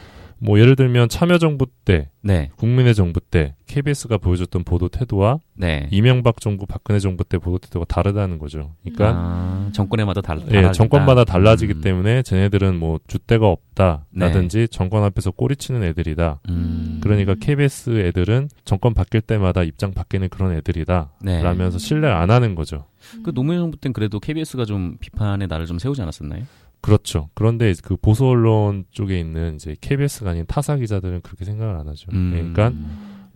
[0.46, 2.52] 뭐 예를 들면 참여정부 때, 네.
[2.58, 5.88] 국민의 정부 때 KBS가 보여줬던 보도 태도와 네.
[5.92, 8.74] 이명박 정부, 박근혜 정부 때 보도 태도가 다르다는 거죠.
[8.84, 10.72] 그러니까 아, 정권에마다 달, 예.
[10.72, 11.82] 정권마다 달라지기 음.
[11.82, 14.68] 때문에 쟤네들은 뭐 줏대가 없다라든지 네.
[14.68, 16.42] 정권 앞에서 꼬리치는 애들이다.
[16.50, 17.00] 음.
[17.02, 21.14] 그러니까 KBS 애들은 정권 바뀔 때마다 입장 바뀌는 그런 애들이다.
[21.22, 21.42] 네.
[21.42, 22.86] 라면서 신뢰를 안 하는 거죠.
[23.24, 26.44] 그 노무현 정부 때는 그래도 KBS가 좀 비판의 날을 좀 세우지 않았었나요?
[26.86, 27.30] 그렇죠.
[27.34, 32.12] 그런데 그 보수 언론 쪽에 있는 이제 KBS가 아닌 타사 기자들은 그렇게 생각을 안 하죠.
[32.14, 32.34] 음.
[32.36, 32.72] 예, 그러니까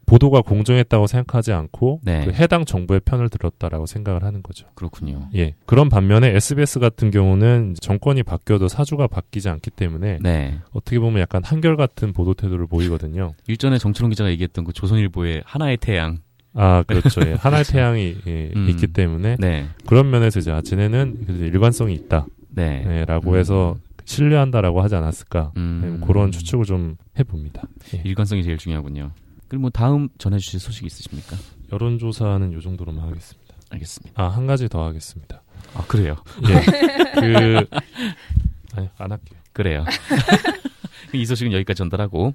[0.06, 2.26] 보도가 공정했다고 생각하지 않고 네.
[2.26, 4.68] 그 해당 정부의 편을 들었다라고 생각을 하는 거죠.
[4.76, 5.30] 그렇군요.
[5.36, 5.56] 예.
[5.66, 10.60] 그런 반면에 SBS 같은 경우는 정권이 바뀌어도 사주가 바뀌지 않기 때문에 네.
[10.72, 13.34] 어떻게 보면 약간 한결같은 보도 태도를 보이거든요.
[13.48, 16.20] 일전에 정철웅 기자가 얘기했던 그 조선일보의 하나의 태양.
[16.54, 17.22] 아, 그렇죠.
[17.26, 17.34] 예.
[17.42, 18.70] 하나의 태양이 예, 음.
[18.70, 19.68] 있기 때문에 네.
[19.88, 22.28] 그런 면에서 이제 아, 그래도 일관성이 있다.
[22.50, 22.84] 네.
[22.88, 23.38] 예, 라고 음.
[23.38, 25.52] 해서 신뢰한다라고 하지 않았을까.
[25.58, 26.00] 음.
[26.02, 27.64] 예, 그런 추측을 좀 해봅니다.
[27.94, 28.02] 예.
[28.04, 29.12] 일관성이 제일 중요하군요.
[29.48, 31.36] 그리고 뭐 다음 전해주실 소식 있으십니까?
[31.72, 33.56] 여론조사는 요 정도로만 하겠습니다.
[33.72, 34.22] 알겠습니다.
[34.22, 35.42] 아, 한 가지 더 하겠습니다.
[35.76, 36.16] 아 그래요.
[36.48, 37.20] 예.
[37.20, 37.66] 그,
[38.76, 39.40] 아니, 안 할게요.
[39.54, 39.86] 그래요.
[41.14, 42.34] 이 소식은 여기까지 전달하고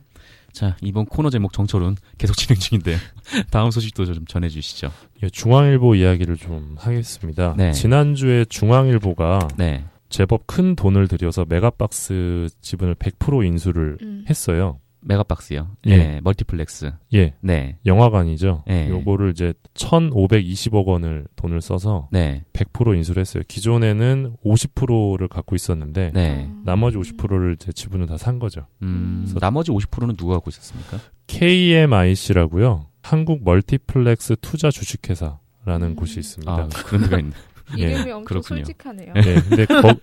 [0.52, 2.96] 자 이번 코너 제목 정철은 계속 진행 중인데
[3.50, 4.90] 다음 소식도 좀 전해주시죠.
[5.22, 7.54] 예, 중앙일보 이야기를 좀 하겠습니다.
[7.56, 7.72] 네.
[7.72, 9.84] 지난주에 중앙일보가 네.
[10.14, 14.24] 제법 큰 돈을 들여서 메가박스 지분을 100% 인수를 음.
[14.30, 14.78] 했어요.
[15.00, 15.68] 메가박스요.
[15.86, 15.96] 예.
[15.96, 16.20] 네.
[16.22, 16.92] 멀티플렉스.
[17.14, 17.76] 예, 네.
[17.84, 18.62] 영화관이죠.
[18.70, 18.88] 예.
[18.88, 22.44] 요거를 이제 1,520억 원을 돈을 써서 네.
[22.52, 23.42] 100% 인수를 했어요.
[23.48, 26.48] 기존에는 50%를 갖고 있었는데 네.
[26.64, 28.66] 나머지 50%를 제 지분을 다 산 거죠.
[28.82, 30.98] 음, 그래서- 나머지 50%는 누가 갖고 있었습니까?
[31.26, 32.86] KMIC라고요.
[33.02, 35.96] 한국 멀티플렉스 투자 주식회사라는 음.
[35.96, 36.50] 곳이 있습니다.
[36.52, 37.32] 아 그런 데가 있네.
[37.78, 38.64] 예, 이름이 엄청 그렇군요.
[38.64, 39.12] 솔직하네요.
[39.16, 39.94] 예, 근데, 거,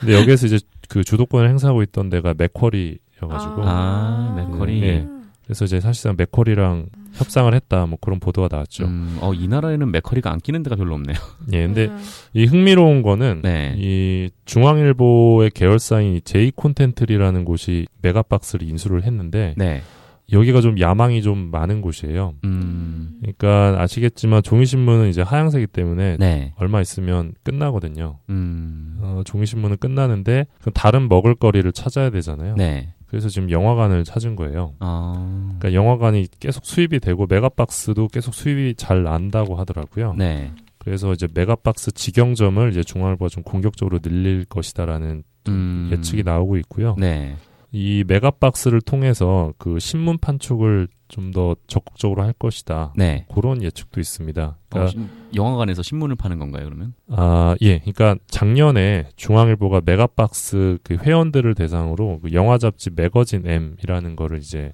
[0.00, 4.82] 근데 여기에서 이제 그 주도권을 행사하고 있던 데가 맥쿼리여가지고 아, 맥쿼리.
[4.82, 5.06] 예.
[5.44, 8.84] 그래서 이제 사실상 맥쿼리랑 협상을 했다 뭐 그런 보도가 나왔죠.
[8.84, 11.16] 음, 어, 이 나라에는 맥쿼리가 안 끼는 데가 별로 없네요.
[11.54, 11.98] 예, 근데 음.
[12.34, 13.74] 이 흥미로운 거는 네.
[13.78, 19.82] 이 중앙일보의 계열사인 이 제이 콘텐트리라는 곳이 메가박스를 인수를 했는데 네.
[20.30, 22.34] 여기가 좀 야망이 좀 많은 곳이에요.
[22.44, 26.52] 음, 그러니까 아시겠지만 종이신문은 이제 하향세기 때문에 네.
[26.56, 28.18] 얼마 있으면 끝나거든요.
[28.28, 32.56] 음, 어, 종이신문은 끝나는데 다른 먹을거리를 찾아야 되잖아요.
[32.56, 32.92] 네.
[33.06, 34.74] 그래서 지금 영화관을 찾은 거예요.
[34.80, 40.14] 어, 그러니까 영화관이 계속 수입이 되고 메가박스도 계속 수입이 잘 난다고 하더라고요.
[40.18, 40.52] 네.
[40.76, 46.96] 그래서 이제 메가박스 직영점을 이제 중앙일보가 좀 공격적으로 늘릴 것이다라는 음, 예측이 나오고 있고요.
[46.98, 47.36] 네.
[47.70, 52.92] 이 메가박스를 통해서 그 신문 판촉을 좀 더 적극적으로 할 것이다.
[52.94, 53.24] 네.
[53.34, 54.42] 그런 예측도 있습니다.
[54.42, 56.92] 어, 그러니까 신- 영화관에서 신문을 파는 건가요, 그러면?
[57.10, 57.78] 아, 예.
[57.78, 64.70] 그러니까 작년에 중앙일보가 메가박스 그 회원들을 대상으로 그 영화 잡지 매거진 M이라는 거를 이제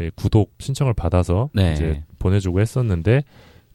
[0.00, 1.72] 예, 구독 신청을 받아서 네.
[1.72, 3.24] 이제 보내주고 했었는데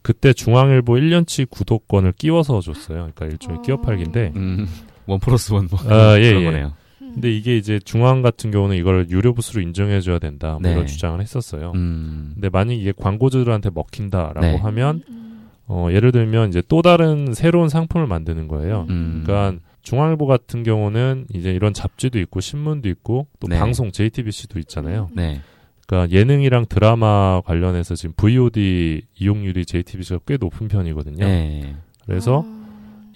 [0.04, 3.10] 그때 중앙일보 1년치 구독권을 끼워서 줬어요.
[3.14, 3.62] 그러니까 일종의 어.
[3.64, 4.68] 끼워 팔기인데 음,
[5.08, 5.80] 원 플러스 원 뭐.
[5.92, 6.46] 아, 예, 그런 예.
[6.46, 6.74] 거네요.
[7.18, 10.74] 근데 이게 이제 중앙 같은 경우는 이걸 유료 부스로 인정해줘야 된다 뭐 네.
[10.74, 11.72] 이런 주장을 했었어요.
[11.74, 14.56] 음, 근데 만약 이게 광고주들한테 먹힌다라고 네.
[14.56, 15.50] 하면 음.
[15.66, 18.86] 어, 예를 들면 이제 또 다른 새로운 상품을 만드는 거예요.
[18.92, 19.24] 음.
[19.26, 23.58] 그러니까 중앙일보 같은 경우는 이제 이런 잡지도 있고 신문도 있고 또 네.
[23.58, 25.10] 방송 JTBC도 있잖아요.
[25.12, 25.42] 네.
[25.88, 31.26] 그러니까 예능이랑 드라마 관련해서 지금 VOD 이용률이 JTBC가 꽤 높은 편이거든요.
[31.26, 31.76] 네.
[32.06, 32.68] 그래서 아.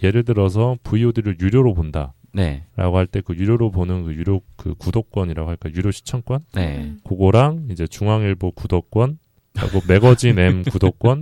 [0.02, 2.98] 예를 들어서 VOD를 유료로 본다 라고 네.
[2.98, 6.78] 할때 그 유료로 보는 그 유료 그 구독권이라고 할까 유료 시청권 네.
[6.78, 7.00] 음.
[7.04, 9.18] 그거랑 이제 중앙일보 구독권
[9.56, 11.22] 하고 매거진 M 구독권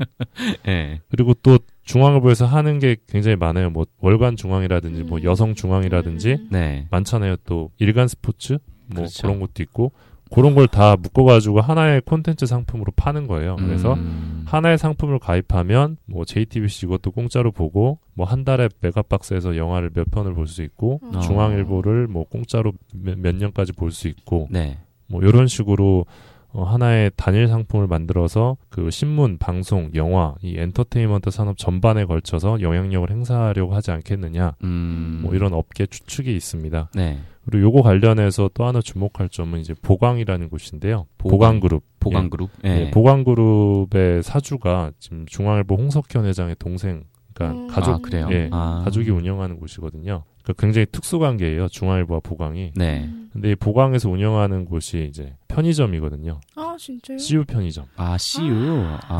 [0.65, 1.01] 네.
[1.09, 3.71] 그리고 또 중앙일보에서 하는 게 굉장히 많아요.
[3.71, 5.23] 뭐 월간 중앙이라든지 뭐 음.
[5.23, 6.49] 여성 중앙이라든지 음.
[6.51, 6.87] 네.
[6.91, 7.37] 많잖아요.
[7.45, 9.23] 또 일간 스포츠 뭐 그렇죠.
[9.23, 9.91] 그런 것도 있고
[10.31, 13.55] 그런 걸 다 묶어가지고 하나의 콘텐츠 상품으로 파는 거예요.
[13.57, 19.89] 그래서 음, 하나의 상품을 가입하면 뭐 JTBC 이것도 공짜로 보고 뭐 한 달에 메가박스에서 영화를
[19.93, 21.19] 몇 편을 볼 수 있고 어.
[21.19, 24.77] 중앙일보를 뭐 공짜로 몇, 몇 년까지 볼 수 있고 네.
[25.07, 26.05] 뭐 이런 식으로
[26.51, 33.09] 어, 하나의 단일 상품을 만들어서 그 신문, 방송, 영화, 이 엔터테인먼트 산업 전반에 걸쳐서 영향력을
[33.09, 34.55] 행사하려고 하지 않겠느냐.
[34.63, 35.19] 음.
[35.23, 36.89] 뭐 이런 업계 추측이 있습니다.
[36.95, 37.19] 네.
[37.45, 41.05] 그리고 요거 관련해서 또 하나 주목할 점은 이제 보강이라는 곳인데요.
[41.17, 41.59] 보강.
[41.59, 41.83] 보강그룹.
[41.99, 42.49] 보강 그룹.
[42.65, 42.69] 예.
[42.69, 42.85] 예.
[42.87, 47.67] 예, 보강그룹의 사주가 지금 중앙일보 홍석현 회장의 동생, 그러니까 음.
[47.67, 48.27] 가족, 아, 그래요?
[48.31, 48.81] 예, 아.
[48.85, 50.23] 가족이 운영하는 곳이거든요.
[50.49, 51.67] 그러니까 굉장히 특수 관계예요.
[51.67, 52.71] 중앙일보와 보강이.
[52.75, 53.03] 네.
[53.03, 53.29] 음.
[53.31, 56.39] 근데 이 보강에서 운영하는 곳이 이제 편의점이거든요.
[56.55, 57.17] 아 진짜요?
[57.19, 57.85] CU 편의점.
[57.95, 58.83] 아, CU.
[59.07, 59.19] 아.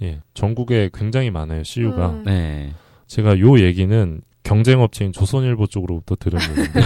[0.00, 0.06] 예.
[0.06, 0.20] 예.
[0.32, 1.62] 전국에 굉장히 많아요.
[1.62, 2.10] CU가.
[2.10, 2.22] 음.
[2.24, 2.72] 네.
[3.06, 6.80] 제가 요 얘기는 경쟁업체인 조선일보 쪽으로부터 들은 얘기인데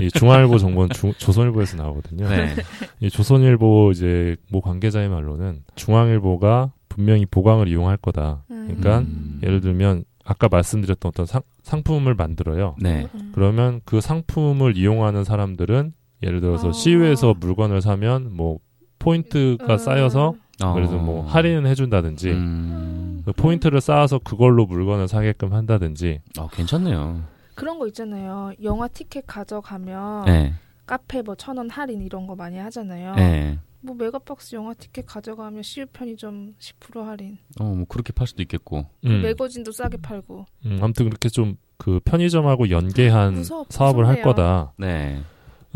[0.06, 2.28] 이 중앙일보 정보는 주- 조선일보에서 나오거든요.
[2.28, 2.54] 네.
[3.00, 8.44] 이 조선일보 이제 모 관계자의 말로는 중앙일보가 분명히 보강을 이용할 거다.
[8.50, 8.64] 음.
[8.66, 9.40] 그러니까 음.
[9.42, 12.76] 예를 들면 아까 말씀드렸던 어떤 상, 상품을 만들어요.
[12.80, 13.08] 네.
[13.14, 13.32] 음.
[13.34, 16.72] 그러면 그 상품을 이용하는 사람들은 예를 들어서 어.
[16.72, 18.58] CU에서 물건을 사면 뭐
[18.98, 19.78] 포인트가 음.
[19.78, 20.74] 쌓여서 어.
[20.74, 23.22] 그래서 뭐 할인을 해준다든지 음.
[23.24, 27.22] 그 포인트를 쌓아서 그걸로 물건을 사게끔 한다든지 어, 괜찮네요.
[27.54, 28.52] 그런 거 있잖아요.
[28.62, 30.54] 영화 티켓 가져가면 네.
[30.86, 33.14] 카페 뭐 천 원 할인 이런 거 많이 하잖아요.
[33.14, 33.58] 네.
[33.84, 37.36] 뭐 메가박스 영화 티켓 가져가면 CU 편의점 10% 할인.
[37.60, 38.86] 어, 뭐 그렇게 팔 수도 있겠고.
[39.04, 40.46] 음, 매거진도 싸게 팔고.
[40.66, 44.22] 음, 아무튼 그렇게 좀 그 편의점하고 연계한 무서- 사업을 할 무섭네요.
[44.24, 44.72] 거다.
[44.78, 45.20] 네.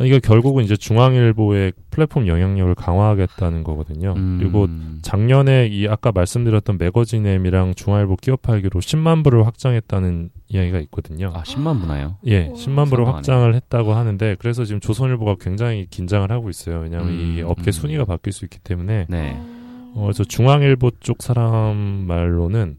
[0.00, 4.14] 이게 결국은 이제 중앙일보의 플랫폼 영향력을 강화하겠다는 거거든요.
[4.16, 4.36] 음.
[4.38, 4.68] 그리고
[5.02, 11.32] 작년에 이 아까 말씀드렸던 매거진 M이랑 중앙일보 끼어 팔기로 10만 부를 확장했다는 이야기가 있거든요.
[11.34, 12.16] 아, 10만 부나요?
[12.26, 12.54] 예, 우와.
[12.54, 13.08] 10만 부를.
[13.08, 16.80] 확장을 했다고 하는데 그래서 지금 조선일보가 굉장히 긴장을 하고 있어요.
[16.80, 17.72] 왜냐하면 음, 이 업계 음.
[17.72, 19.36] 순위가 바뀔 수 있기 때문에 네.
[19.94, 22.76] 어, 그래서 중앙일보 쪽 사람 말로는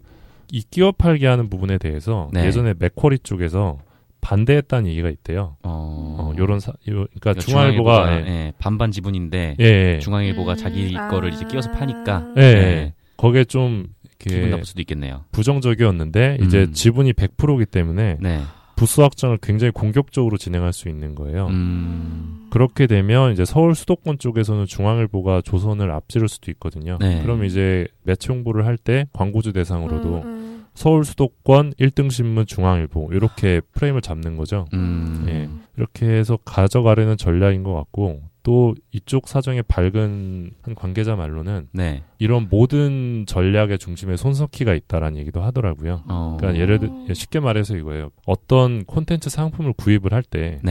[0.52, 2.46] 이 끼어 팔기 하는 부분에 대해서 네.
[2.46, 3.78] 예전에 맥쿼리 쪽에서
[4.22, 5.56] 반대했다는 얘기가 있대요.
[5.64, 6.16] 어.
[6.20, 10.00] 어, 요런 사, 요, 그러니까, 그러니까 중앙일보가 예, 예, 반반 지분인데 예, 예.
[10.00, 11.08] 중앙일보가 음, 자기 아.
[11.08, 12.58] 거를 이제 끼워서 파니까 예, 네.
[12.58, 12.94] 예.
[13.18, 15.24] 거기에 좀 기분 이렇게 나쁠 수도 있겠네요.
[15.32, 16.74] 부정적이었는데 이제 음.
[16.74, 18.42] 지분이 100%이기 때문에 네.
[18.76, 21.48] 부수 확장을 굉장히 공격적으로 진행할 수 있는 거예요.
[21.48, 22.48] 음.
[22.50, 26.98] 그렇게 되면 이제 서울 수도권 쪽에서는 중앙일보가 조선을 앞지를 수도 있거든요.
[27.00, 27.22] 네.
[27.22, 30.39] 그럼 이제 매체 홍보를 할 때 광고주 대상으로도 음, 음.
[30.80, 34.66] 서울 수도권 1등 신문 중앙일보 이렇게 프레임을 잡는 거죠.
[34.72, 35.26] 음.
[35.28, 35.50] 예.
[35.76, 42.04] 이렇게 해서 가져가려는 전략인 것 같고 또 이쪽 사정에 밝은 한 관계자 말로는 네.
[42.18, 46.04] 이런 모든 전략의 중심에 손석희가 있다라는 얘기도 하더라고요.
[46.08, 46.38] 어.
[46.40, 48.12] 그러니까 예를 들 쉽게 말해서 이거예요.
[48.26, 50.62] 어떤 콘텐츠 상품을 구입을 할때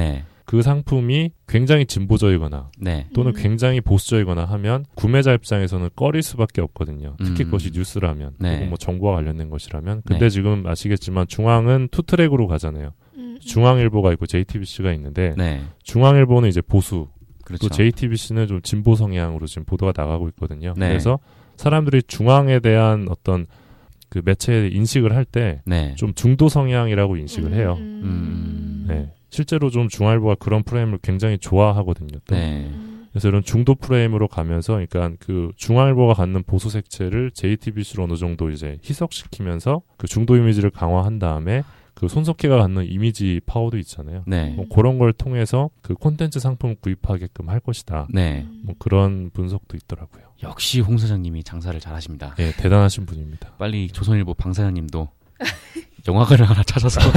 [0.48, 0.62] 그 네.
[0.62, 3.06] 상품이 굉장히 진보적이거나 네.
[3.12, 3.34] 또는 음.
[3.36, 7.16] 굉장히 보수적이거나 하면 구매자 입장에서는 꺼릴 수밖에 없거든요.
[7.18, 7.50] 특히 음.
[7.50, 8.52] 그것이 뉴스라면 네.
[8.52, 10.02] 그리고 뭐 정보와 관련된 것이라면.
[10.06, 10.30] 근데 네.
[10.30, 12.94] 지금 아시겠지만 중앙은 two track으로 가잖아요.
[13.18, 15.60] 음, 중앙일보가 있고 JTBC가 있는데 네.
[15.82, 17.08] 중앙일보는 이제 보수
[17.44, 17.68] 그렇죠.
[17.68, 20.72] 또 JTBC는 좀 진보 성향으로 지금 보도가 나가고 있거든요.
[20.78, 20.88] 네.
[20.88, 21.18] 그래서
[21.56, 23.44] 사람들이 중앙에 대한 어떤
[24.08, 25.94] 그 매체 인식을 할 때좀 네.
[26.14, 27.76] 중도 성향이라고 인식을 해요.
[27.78, 28.67] 음.
[28.88, 29.12] 네.
[29.30, 32.18] 실제로 좀 중앙일보가 그런 프레임을 굉장히 좋아하거든요.
[32.26, 32.34] 또.
[32.34, 32.66] 네.
[32.70, 33.06] 음.
[33.10, 38.78] 그래서 이런 중도 프레임으로 가면서, 그러니까 그 중앙일보가 갖는 보수 색채를 JTBC로 어느 정도 이제
[38.84, 41.62] 희석시키면서 그 중도 이미지를 강화한 다음에
[41.94, 44.22] 그 손석희가 갖는 이미지 파워도 있잖아요.
[44.24, 44.50] 네.
[44.50, 48.06] 뭐 그런 걸 통해서 그 콘텐츠 상품을 구입하게끔 할 것이다.
[48.10, 48.46] 네.
[48.62, 50.22] 뭐 그런 분석도 있더라고요.
[50.44, 52.36] 역시 홍 사장님이 장사를 잘하십니다.
[52.38, 53.56] 예, 대단하신 분입니다.
[53.58, 55.08] 빨리 조선일보 방 사장님도
[56.06, 57.00] 영화관을 하나 찾아서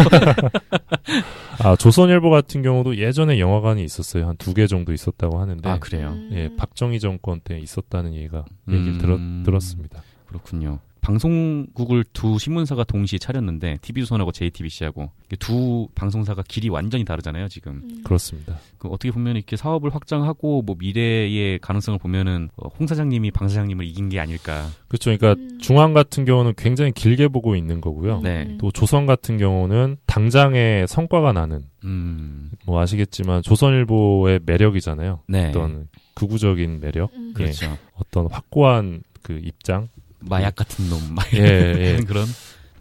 [1.63, 4.27] 아, 조선일보 같은 경우도 예전에 영화관이 있었어요.
[4.27, 5.67] 한 두 개 정도 있었다고 하는데.
[5.69, 6.09] 아 그래요.
[6.09, 6.29] 음.
[6.33, 8.97] 예, 박정희 정권 때 있었다는 얘기가 얘기를 음.
[8.99, 10.01] 들었, 들었습니다.
[10.27, 10.79] 그렇군요.
[11.01, 15.09] 방송국을 두 신문사가 동시에 차렸는데 TV조선하고 JTBC하고
[15.39, 17.47] 두 방송사가 길이 완전히 다르잖아요.
[17.47, 18.01] 지금 음.
[18.03, 18.57] 그렇습니다.
[18.77, 23.85] 그 어떻게 보면 이렇게 사업을 확장하고 뭐 미래의 가능성을 보면은 어, 홍 사장님이 방 사장님을
[23.85, 24.67] 이긴 게 아닐까.
[24.87, 25.15] 그렇죠.
[25.15, 25.57] 그러니까 음.
[25.59, 28.21] 중앙 같은 경우는 굉장히 길게 보고 있는 거고요.
[28.21, 28.57] 네.
[28.59, 35.21] 또 조선 같은 경우는 당장의 성과가 나는 음, 뭐 아시겠지만 조선일보의 매력이잖아요.
[35.27, 37.33] 네, 어떤 극우적인 매력, 음.
[37.35, 37.77] 그렇죠.
[37.95, 39.89] 어떤 확고한 그 입장.
[40.21, 41.99] 마약 같은 놈, 막 예, 예.
[42.07, 42.25] 그런.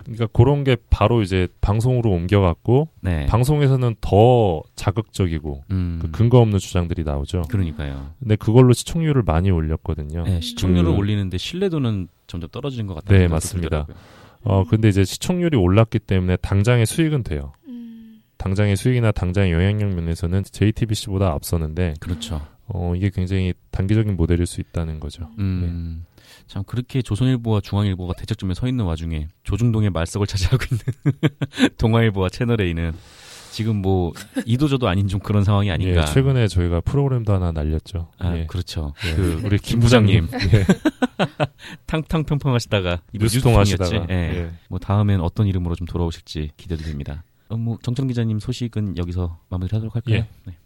[0.03, 3.27] 그러니까 그런 게 바로 이제 방송으로 옮겨갔고 네.
[3.27, 7.43] 방송에서는 더 자극적이고 음, 그 근거 없는 주장들이 나오죠.
[7.51, 8.11] 그러니까요.
[8.19, 10.25] 근데 그걸로 시청률을 많이 올렸거든요.
[10.25, 13.19] 네, 시청률을 그- 올리는데 신뢰도는 점점 떨어지는 것 같아요.
[13.19, 13.85] 네, 맞습니다.
[13.87, 13.97] 들더라고요.
[14.43, 17.53] 어 근데 이제 시청률이 올랐기 때문에 당장의 수익은 돼요.
[17.69, 18.23] 음.
[18.39, 22.41] 당장의 수익이나 당장의 영향력 면에서는 JTBC보다 앞서는데 그렇죠.
[22.69, 25.29] 어 이게 굉장히 단기적인 모델일 수 있다는 거죠.
[25.39, 26.07] 음,
[26.47, 31.19] 참 그렇게 조선일보와 중앙일보가 대척점에 서 있는 와중에 조중동의 말석을 차지하고 있는
[31.79, 32.93] 동아일보와 채널A는
[33.51, 34.13] 지금 뭐
[34.47, 36.03] 이도저도 아닌 좀 그런 상황이 아닌가.
[36.03, 38.11] 예, 최근에 저희가 프로그램도 하나 날렸죠.
[38.19, 38.47] 아, 예.
[38.47, 38.95] 그렇죠.
[39.07, 39.15] 예.
[39.15, 40.65] 그 우리 김 부장님 예.
[41.87, 44.07] 탕탕 평평하시다가 뉴스통 하시다가.
[44.11, 44.15] 예.
[44.15, 44.51] 예.
[44.69, 47.25] 뭐 다음엔 어떤 이름으로 좀 돌아오실지 기대도 됩니다.
[47.49, 50.17] 어, 뭐 정청 기자님 소식은 여기서 마무리하도록 할까요?
[50.17, 50.27] 예.
[50.45, 50.57] 네.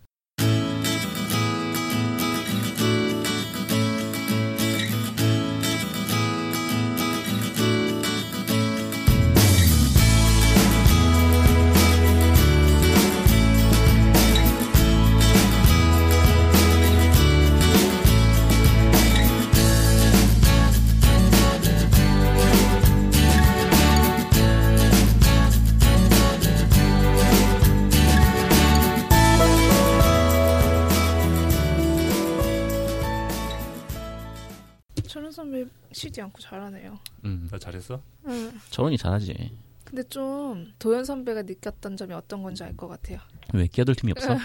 [36.15, 36.97] 쉬지 않고 잘하네요.
[37.25, 38.01] 음, 나 잘했어?
[38.27, 38.53] 응.
[38.71, 39.51] 저런이 잘하지.
[39.85, 43.19] 근데 좀 도현 선배가 느꼈던 점이 어떤 건지 알 것 같아요.
[43.53, 44.37] 왜 끼어들 틈이 없어?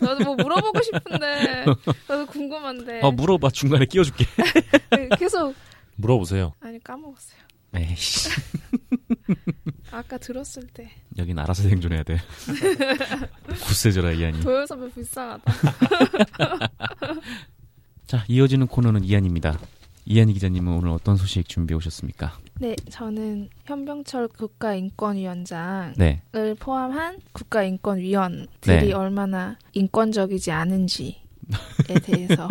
[0.00, 1.64] 나도 뭐 물어보고 싶은데
[2.08, 4.24] 나도 궁금한데 어 물어봐 중간에 끼워줄게.
[5.18, 5.54] 계속
[5.96, 6.54] 물어보세요.
[6.60, 7.40] 아니 까먹었어요.
[7.74, 8.30] 에이씨.
[9.92, 12.18] 아까 들었을 때 여긴 알아서 생존해야 돼.
[13.66, 14.40] 굳세져라 이한이.
[14.40, 15.52] 도현 선배 불쌍하다.
[18.06, 19.58] 자 이어지는 코너는 이한입니다.
[20.06, 22.38] 이한이 기자님은 오늘 어떤 소식 준비해 오셨습니까?
[22.58, 26.22] 네, 저는 현병철 국가인권위원장을 네.
[26.58, 28.92] 포함한 국가인권위원들이 네.
[28.92, 31.14] 얼마나 인권적이지 않은지에
[32.04, 32.48] 대해서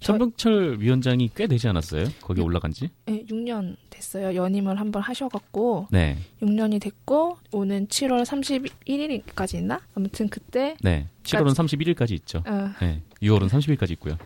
[0.00, 2.06] 저- 현병철 위원장이 꽤 되지 않았어요?
[2.22, 2.88] 거기 올라간 지?
[3.06, 4.34] 네, 6년 됐어요.
[4.34, 6.16] 연임을 한번 하셔갖고 네.
[6.40, 9.80] 6년이 됐고 오는 7월 31일까지 있나?
[9.94, 11.08] 아무튼 그때 네.
[11.24, 12.42] 7월은 31일까지 있죠.
[12.46, 13.02] 어, 네.
[13.20, 14.16] 6월은 30일까지 있고요.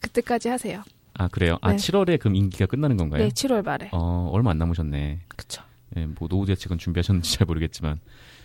[0.00, 0.82] 그때까지 하세요.
[1.18, 1.58] 아 그래요?
[1.62, 1.76] 아 네.
[1.76, 3.22] 7월에 그럼 임기가 끝나는 건가요?
[3.22, 3.88] 네, 7월 말에.
[3.92, 5.20] 어 얼마 안 남으셨네.
[5.28, 5.62] 그쵸.
[5.90, 8.00] 네, 뭐 노후 대책은 준비하셨는지 잘 모르겠지만.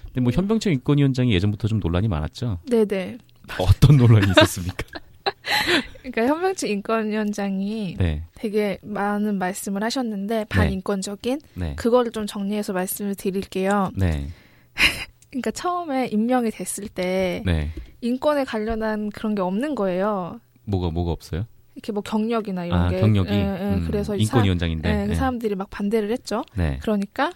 [0.05, 0.33] 근데 뭐 음.
[0.33, 2.59] 현병철 인권위원장이 예전부터 좀 논란이 많았죠.
[2.69, 3.17] 네 네.
[3.59, 4.83] 어떤 논란이 있었습니까?
[5.99, 13.91] 그러니까 현병철 인권위원장이 네, 되게 많은 말씀을 하셨는데 반인권적인 네, 그거를 좀 정리해서 말씀을 드릴게요.
[13.95, 14.27] 네,
[15.29, 17.71] 그러니까 처음에 임명이 됐을 때 네.
[18.01, 20.39] 인권에 관련한 그런 게 없는 거예요.
[20.65, 21.45] 뭐가 뭐가 없어요?
[21.75, 23.43] 이렇게 뭐 경력이나 이런 아 게 경력이 예, 예.
[23.75, 24.89] 음, 그래서 이 인권위원장인데.
[24.89, 25.15] 사, 예, 그 네.
[25.15, 26.43] 사람들이 막 반대를 했죠.
[26.55, 27.31] 네, 그러니까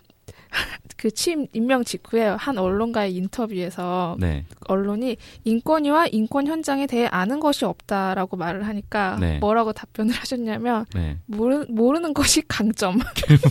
[0.98, 7.66] 그 취임 임명 직후에 한 언론과의 인터뷰에서 네, 언론이 인권위와 인권 현장에 대해 아는 것이
[7.66, 9.38] 없다라고 말을 하니까 네.
[9.40, 11.18] 뭐라고 답변을 하셨냐면 네.
[11.26, 13.06] 모르, 모르는 것이 강점이라고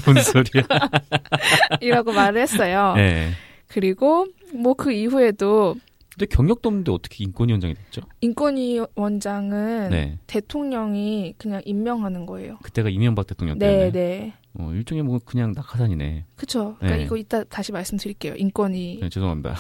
[0.04, 0.64] 뭔 소리야?
[2.12, 2.94] 말을 했어요.
[2.96, 3.30] 네.
[3.68, 5.76] 그리고 뭐 그 이후에도
[6.16, 8.02] 근데 경력도 없는데 어떻게 인권위원장이 됐죠?
[8.20, 10.18] 인권위원장은 네.
[10.28, 12.58] 대통령이 그냥 임명하는 거예요.
[12.62, 13.90] 그때가 이명박 대통령 네, 때문에.
[13.90, 14.34] 네.
[14.56, 16.26] 어, 일종의 뭐 그냥 낙하산이네.
[16.36, 16.76] 그쵸.
[16.78, 17.04] 그러니까 네.
[17.04, 18.34] 이거 이따 다시 말씀드릴게요.
[18.36, 19.00] 인권위.
[19.02, 19.56] 네, 죄송합니다.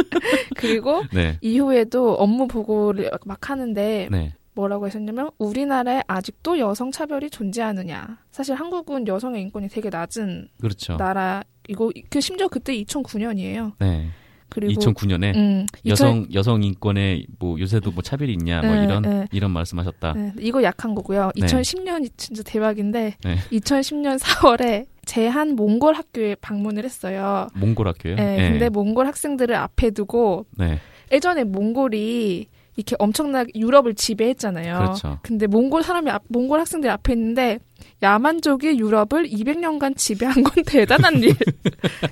[0.56, 8.18] 그리고 네, 이후에도 업무 보고를 막 하는데 네, 뭐라고 하셨냐면 우리나라에 아직도 여성 차별이 존재하느냐.
[8.30, 10.98] 사실 한국은 여성의 인권이 되게 낮은 그렇죠.
[10.98, 13.72] 나라 이거 그 심지어 그때 2009년이에요.
[13.78, 14.10] 네,
[14.48, 19.02] 그리고 2009년에 음, 2000 여성 여성 인권에 뭐 요새도 뭐 차별이 있냐 뭐 네, 이런
[19.02, 19.26] 네.
[19.32, 20.12] 이런 말씀하셨다.
[20.12, 21.30] 네, 이거 약한 거고요.
[21.36, 21.46] 네.
[21.46, 23.36] 2010년이 진짜 대박인데 네.
[23.52, 27.48] 2010년 4월에 제한 몽골 학교에 방문을 했어요.
[27.54, 28.16] 몽골 학교요?
[28.16, 30.80] 네, 근데 몽골 학생들을 앞에 두고 네,
[31.12, 34.78] 예전에 몽골이 이렇게 엄청나게 유럽을 지배했잖아요.
[34.78, 35.18] 그렇죠.
[35.22, 37.58] 근데 몽골 사람이 앞- 몽골 학생들 앞에 있는데
[38.02, 41.14] 야만족이 유럽을 200년간 지배한 건 대단한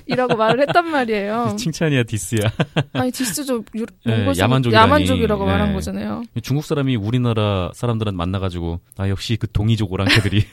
[0.07, 1.55] 일이라고 말을 했단 말이에요.
[1.59, 2.51] 칭찬이야 디스야.
[2.93, 3.63] 아니 디스죠.
[3.75, 4.75] 유, 네, 몽골 야만족이라니.
[4.89, 5.51] 야만족이라고 네.
[5.51, 6.23] 말한 거잖아요.
[6.41, 10.43] 중국 사람이 우리나라 사람들한테 만나가지고 아 역시 그 동이족 오랑캐들이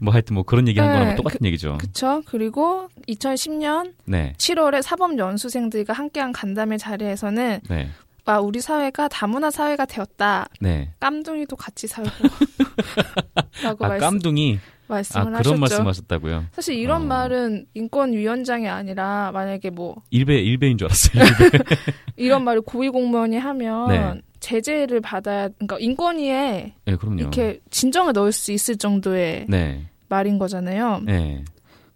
[0.00, 1.78] 뭐 하여튼 뭐 그런 얘기 한 네, 거랑 똑같은 얘기죠.
[1.78, 2.22] 그쵸?
[2.26, 7.88] 그리고 2010년 네, 7월에 사법 연수생들과 함께한 간담회 자리에서는 네,
[8.26, 10.46] 아 우리 사회가 다문화 사회가 되었다.
[10.60, 10.90] 네.
[11.00, 12.10] 깜둥이도 같이 살고
[13.62, 15.58] 라고 아 말씀, 깜둥이 아 말씀을 그런 하셨죠.
[15.58, 16.44] 말씀하셨다고요.
[16.52, 17.04] 사실 이런 어.
[17.04, 21.22] 말은 인권위원장이 아니라 만약에 뭐 일배 일배인 줄 알았어요.
[21.22, 21.58] 일배.
[22.16, 24.20] 이런 말을 고위공무원이 하면 네.
[24.40, 27.18] 제재를 받아야 그러니까 인권위에 네, 그럼요.
[27.18, 31.00] 이렇게 진정을 넣을 수 있을 정도의 네, 말인 거잖아요.
[31.04, 31.44] 네,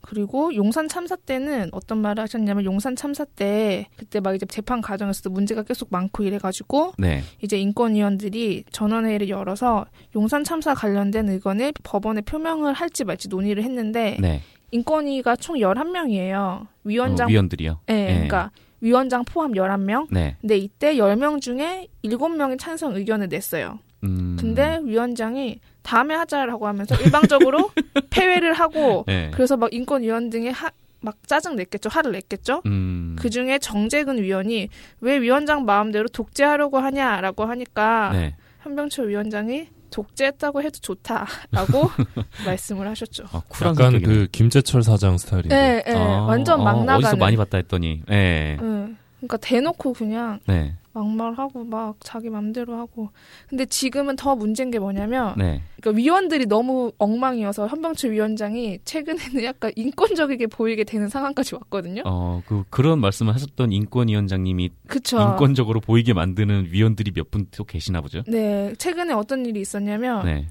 [0.09, 5.29] 그리고 용산 참사 때는 어떤 말을 하셨냐면 용산 참사 때 그때 막 이제 재판 과정에서도
[5.29, 9.85] 문제가 계속 많고 이래가지고 네, 이제 인권위원들이 전원회의를 열어서
[10.17, 14.41] 용산 참사 관련된 의견을 법원에 표명을 할지 말지 논의를 했는데 네.
[14.71, 16.67] 인권위가 총 11명이에요.
[16.85, 17.81] 위원장 어, 위원들이요.
[17.85, 18.13] 네, 네.
[18.15, 20.07] 그러니까 위원장 포함 11명.
[20.11, 20.39] 네.
[20.41, 23.79] 근데 이때 10명 중에 7명이 찬성 의견을 냈어요.
[24.05, 24.39] 음.
[24.41, 27.71] 근데 위원장이 다음에 하자라고 하면서 일방적으로
[28.11, 29.31] 폐회를 하고 네.
[29.33, 30.71] 그래서 막 인권위원 등의 하,
[31.01, 31.89] 막 짜증 냈겠죠.
[31.89, 32.61] 화를 냈겠죠.
[32.67, 33.17] 음.
[33.19, 34.69] 그 중에 정재근 위원이
[35.01, 38.37] 왜 위원장 마음대로 독재하려고 하냐라고 하니까 네.
[38.61, 41.91] 현병철 위원장이 독재했다고 해도 좋다라고
[42.45, 43.25] 말씀을 하셨죠.
[43.33, 44.13] 아, 쿨한 약간 성격이네.
[44.15, 45.57] 그 김재철 사장 스타일인데.
[45.57, 46.99] 네, 네, 아, 완전 막 어, 나가는.
[47.07, 48.03] 어디서 많이 봤다 했더니.
[48.07, 48.59] 네.
[48.61, 48.99] 응.
[49.21, 50.75] 그러니까 대놓고 그냥 네.
[50.99, 53.11] 막말하고 막 자기 맘대로 하고.
[53.49, 55.63] 근데 지금은 더 문제인 게 뭐냐면 네.
[55.81, 62.03] 그러니까 위원들이 너무 엉망이어서 현병철 위원장이 최근에는 약간 인권적이게 보이게 되는 상황까지 왔거든요.
[62.05, 65.21] 어, 그 그런 말씀을 하셨던 인권위원장님이 그쵸.
[65.21, 68.23] 인권적으로 보이게 만드는 위원들이 몇 분 또 계시나 보죠.
[68.27, 70.49] 네, 최근에 어떤 일이 있었냐면 네.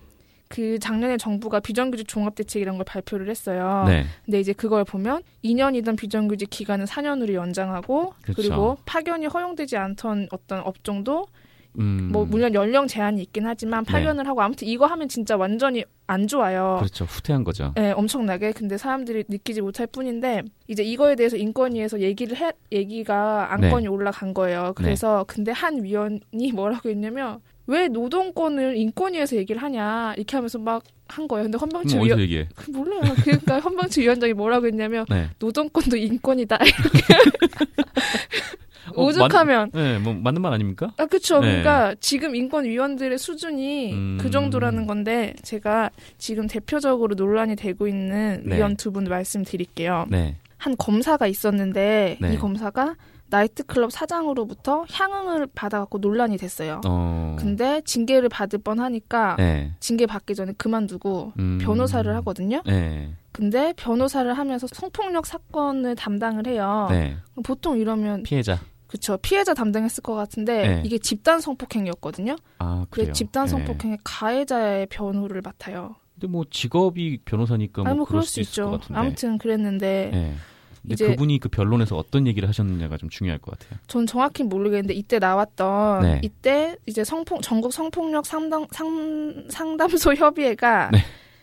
[0.48, 3.84] 그 작년에 정부가 비정규직 종합대책이라는 걸 발표를 했어요.
[3.88, 4.06] 네.
[4.26, 8.42] 근데 이제 그걸 보면 2년이던 비정규직 기간을 4년으로 연장하고 그렇죠.
[8.42, 11.28] 그리고 파견이 허용되지 않던 어떤 업종도
[11.80, 12.10] 음.
[12.12, 16.78] 뭐 물론 연령 제한이 있긴 하지만 파견을 하고 아무튼 이거 하면 진짜 완전히 안 좋아요.
[16.80, 17.06] 그렇죠.
[17.06, 17.74] 후퇴한 거죠.
[17.76, 18.54] 네, 엄청나게.
[18.54, 23.90] 근데 사람들이 느끼지 못할 뿐인데 이제 이거에 대해서 인권위에서 얘기를 해 얘기가 안건이 네.
[23.90, 24.74] 올라간 거예요.
[24.76, 31.28] 그래서 근데 한 위원이 뭐라고 했냐면 왜 노동권을 인권위에서 얘기를 하냐 이렇게 하면서 막 한
[31.28, 31.50] 거예요.
[31.50, 32.50] 근데 어디서 위원 얘기해?
[32.56, 33.02] 그 몰라요.
[33.24, 35.30] 그러니까 헌병철 위원장이 뭐라고 했냐면 네.
[35.40, 36.58] 노동권도 인권이다.
[38.96, 40.94] 어, 오죽하면 맞, 네, 뭐 맞는 말 아닙니까?
[40.98, 41.40] 아, 그쵸.
[41.40, 41.48] 네.
[41.48, 44.18] 그러니까 지금 인권 위원들의 수준이 음.
[44.20, 48.58] 그 정도라는 건데, 제가 지금 대표적으로 논란이 되고 있는 네.
[48.58, 50.06] 위원 두 분 말씀드릴게요.
[50.10, 50.38] 네.
[50.58, 52.34] 한 검사가 있었는데, 네.
[52.34, 52.96] 이 검사가
[53.30, 56.82] 나이트클럽 사장으로부터 향응을 받아갖고 논란이 됐어요.
[56.86, 57.36] 어.
[57.40, 59.74] 근데 징계를 받을 뻔 하니까, 네.
[59.80, 61.58] 징계 받기 전에 그만두고, 음.
[61.62, 62.62] 변호사를 하거든요.
[62.66, 63.14] 네.
[63.32, 66.88] 근데 변호사를 하면서 성폭력 사건을 담당을 해요.
[66.90, 67.18] 네.
[67.44, 68.60] 보통 이러면 피해자.
[68.88, 70.82] 그쵸 피해자 담당했을 것 같은데 네.
[70.86, 72.38] 이게 집단 성폭행이었거든요.
[72.60, 73.14] 아, 그 그래요.
[73.14, 73.52] 집단 네.
[73.52, 75.96] 성폭행의 가해자의 변호를 맡아요.
[76.14, 78.80] 근데 뭐 직업이 변호사니까 뭐 아니 뭐 그럴 그럴 수 수 있죠.
[78.94, 80.34] 아무튼 그랬는데 네.
[80.90, 83.80] 이제- 그분이 그 변론에서 어떤 얘기를 하셨느냐가 좀 중요할 것 같아요.
[83.88, 86.20] 전 정확히 모르겠는데 이때 나왔던 네.
[86.24, 91.00] 이때 이제 성폭 전국 성폭력 상담 상, 상담소 협의회가 네.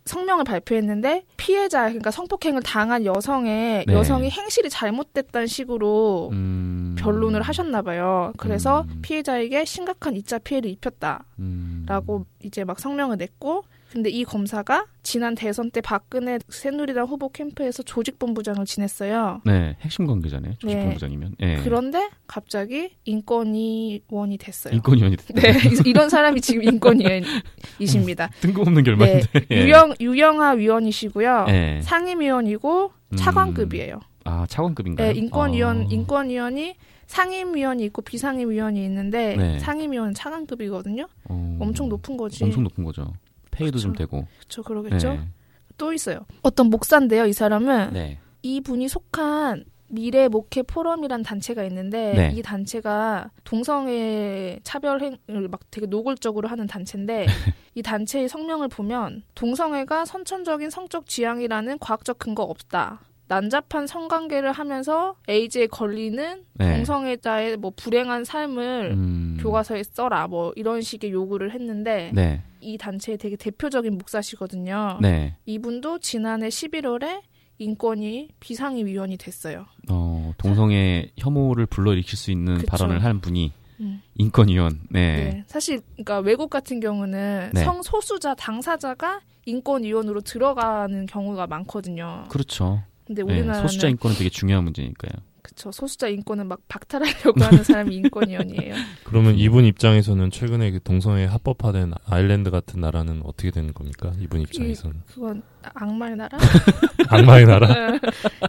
[0.06, 3.92] 성명을 발표했는데 피해자 그러니까 성폭행을 당한 여성의 네.
[3.94, 6.94] 여성이 행실이 잘못됐다는 식으로 음.
[6.98, 8.32] 변론을 하셨나 봐요.
[8.36, 8.98] 그래서 음.
[9.02, 11.24] 피해자에게 심각한 2차 피해를 입혔다.
[11.38, 11.84] 음.
[11.86, 13.64] 라고 이제 막 성명을 냈고
[13.94, 19.40] 근데 이 검사가 지난 대선 때 박근혜 새누리당 후보 캠프에서 조직본부장을 지냈어요.
[19.44, 20.54] 네, 핵심 관계자네요.
[20.54, 20.58] 네.
[20.58, 21.36] 조직본부장이면.
[21.38, 21.60] 네.
[21.62, 24.74] 그런데 갑자기 인권위원이 됐어요.
[24.74, 25.40] 인권위원이 됐다.
[25.40, 28.30] 네, 이런 사람이 지금 인권위원이십니다.
[28.42, 29.28] 뜬금없는 네, 결말인데.
[29.52, 29.64] 예.
[29.64, 31.46] 유영 유영아 위원이시고요.
[31.50, 31.80] 예.
[31.84, 33.16] 상임위원이고 음.
[33.16, 34.00] 차관급이에요.
[34.24, 35.12] 아, 차관급인가요?
[35.12, 35.86] 네, 인권위원 아.
[35.88, 36.74] 인권위원이
[37.06, 39.58] 상임위원이 있고 비상임위원이 있는데 네.
[39.60, 41.06] 상임위원은 차관급이거든요.
[41.28, 41.58] 어.
[41.60, 42.42] 엄청 높은 거지.
[42.42, 43.12] 엄청 높은 거죠.
[43.54, 44.04] 페이도 좀 그쵸.
[44.04, 44.26] 되고.
[44.38, 45.12] 그렇죠, 그러겠죠.
[45.14, 45.28] 네.
[45.76, 46.26] 또 있어요.
[46.42, 48.18] 어떤 목사인데요, 이 사람은 네.
[48.42, 52.32] 이 분이 속한 미래 목회 포럼이란 단체가 있는데 네.
[52.34, 57.26] 이 단체가 동성애 차별 행을 막 되게 노골적으로 하는 단체인데
[57.74, 63.00] 이 단체의 성명을 보면 동성애가 선천적인 성적 지향이라는 과학적 근거 없다.
[63.26, 66.76] 난잡한 성관계를 하면서 에이즈에 걸리는 네.
[66.76, 69.38] 동성애자의 뭐 불행한 삶을 음.
[69.40, 72.42] 교과서에 써라 뭐 이런 식의 요구를 했는데 네.
[72.60, 74.98] 이 단체의 되게 대표적인 목사시거든요.
[75.00, 75.36] 네.
[75.46, 77.22] 이분도 지난해 11월에
[77.58, 79.66] 인권위 비상위 위원이 됐어요.
[79.88, 82.66] 어, 동성애 혐오를 불러일으킬 수 있는 그쵸.
[82.66, 84.02] 발언을 한 분이 음.
[84.16, 84.80] 인권위원.
[84.90, 85.16] 네.
[85.16, 85.44] 네.
[85.46, 87.64] 사실 그러니까 외국 같은 경우는 네.
[87.64, 92.24] 성소수자 당사자가 인권위원으로 들어가는 경우가 많거든요.
[92.28, 92.82] 그렇죠.
[93.06, 95.12] 근데 네, 우리나라는 소수자 인권은 되게 중요한 문제니까요.
[95.42, 98.74] 그쵸 소수자 인권을 막 박탈하려고 하는 사람이 인권위원이에요.
[99.04, 104.10] 그러면 이분 입장에서는 최근에 그 동성애 합법화된 아일랜드 같은 나라는 어떻게 되는 겁니까?
[104.20, 106.38] 이분 입장에서는 그건 악마의 나라?
[107.10, 107.68] 악마의 나라.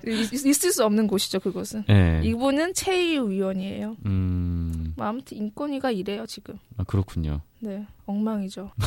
[0.07, 1.83] 있- 있을 수 없는 곳이죠 그곳은.
[1.89, 2.21] 네.
[2.23, 3.97] 이분은 최이우 위원이에요.
[4.05, 6.55] 음, 뭐 아무튼 인권위가 이래요 지금.
[6.77, 7.41] 아, 그렇군요.
[7.65, 8.71] 네 엉망이죠.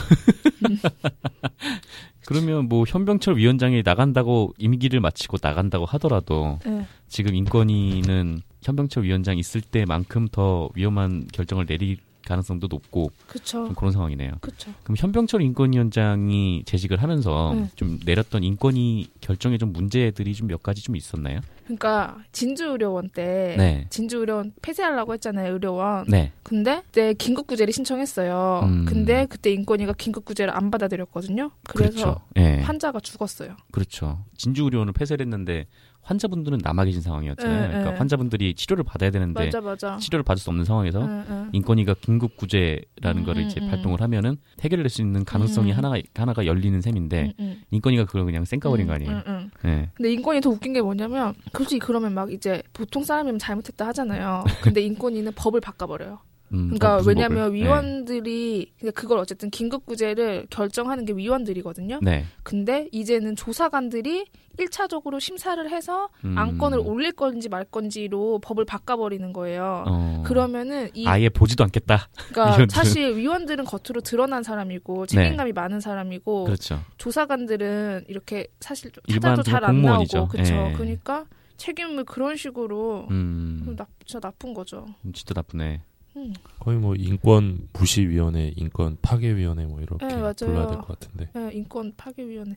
[2.26, 6.86] 그러면 뭐 현병철 위원장이 나간다고 임기를 마치고 나간다고 하더라도 네.
[7.08, 11.96] 지금 인권위는 현병철 위원장 있을 때만큼 더 위험한 결정을 내릴
[12.28, 13.66] 가능성도 높고 그쵸.
[13.66, 14.32] 좀 그런 상황이네요.
[14.40, 14.72] 그쵸.
[14.82, 17.70] 그럼 현병철 인권위원장이 재직을 하면서 네.
[17.76, 21.40] 좀 내렸던 인권위 결정에 좀 문제들이 좀 몇 가지 좀 있었나요?
[21.64, 23.86] 그러니까 진주의료원 때 네.
[23.90, 26.06] 진주의료원 폐쇄하려고 했잖아요 의료원.
[26.08, 26.32] 네.
[26.42, 28.60] 근데 그때 긴급구제를 신청했어요.
[28.64, 28.84] 음.
[28.86, 31.50] 근데 그때 인권위가 긴급구제를 안 받아들였거든요.
[31.68, 32.20] 그래서 그렇죠.
[32.38, 32.60] 예.
[32.62, 33.56] 환자가 죽었어요.
[33.70, 34.24] 그렇죠.
[34.38, 35.66] 진주의료원을 폐쇄를 했는데
[36.08, 37.60] 환자분들은 남아 계신 상황이었잖아요.
[37.60, 37.98] 네, 그러니까 네.
[37.98, 39.96] 환자분들이 치료를 받아야 되는데 맞아 맞아.
[39.98, 41.48] 치료를 받을 수 없는 상황에서 응, 응.
[41.52, 43.68] 인권위가 긴급 구제라는 음, 거를 음, 이제 음.
[43.68, 45.76] 발동을 하면은 해결될 수 있는 가능성이 음.
[45.76, 47.56] 하나가 하나가 열리는 셈인데 응, 응.
[47.70, 49.22] 인권위가 그걸 그냥 쌩까버린 거 아니에요.
[49.62, 49.90] 네.
[49.92, 54.44] 근데 인권이 더 웃긴 게 뭐냐면 솔직히 그러면 막 이제 보통 사람이면 잘못했다 하잖아요.
[54.62, 56.20] 근데 인권위는 법을 바꿔버려요.
[56.52, 57.54] 음, 그러니까 왜냐면 법을?
[57.56, 62.00] 위원들이 그러니까 그걸 어쨌든 긴급 구제를 결정하는 게 위원들이거든요.
[62.02, 62.10] 네.
[62.18, 62.24] 네.
[62.42, 64.26] 근데 이제는 조사관들이
[64.58, 66.36] 1차적으로 심사를 해서 음.
[66.36, 69.84] 안건을 올릴 건지 말 건지로 법을 바꿔버리는 거예요.
[69.86, 70.22] 어.
[70.26, 72.08] 그러면은 이 아예 보지도 않겠다.
[72.30, 72.68] 그러니까 위원들은.
[72.68, 76.80] 사실 위원들은 겉으로 드러난 사람이고 책임감이 많은 사람이고 그렇죠.
[76.96, 79.82] 조사관들은 이렇게 사실 찾아도 잘 안.
[79.82, 80.54] 나오고 그렇죠.
[80.54, 80.72] 예.
[80.72, 81.24] 그러니까
[81.56, 83.74] 책임을 그런 식으로 음.
[83.76, 84.86] 나, 진짜 나쁜 거죠.
[85.12, 85.82] 진짜 나쁘네.
[86.26, 86.34] 음.
[86.58, 90.32] 거의 뭐 인권 부시위원회, 인권 파괴위원회 뭐 이렇게 네, 맞아요.
[90.34, 91.28] 불러야 될 것 같은데.
[91.36, 92.54] 예, 인권 파괴위원회.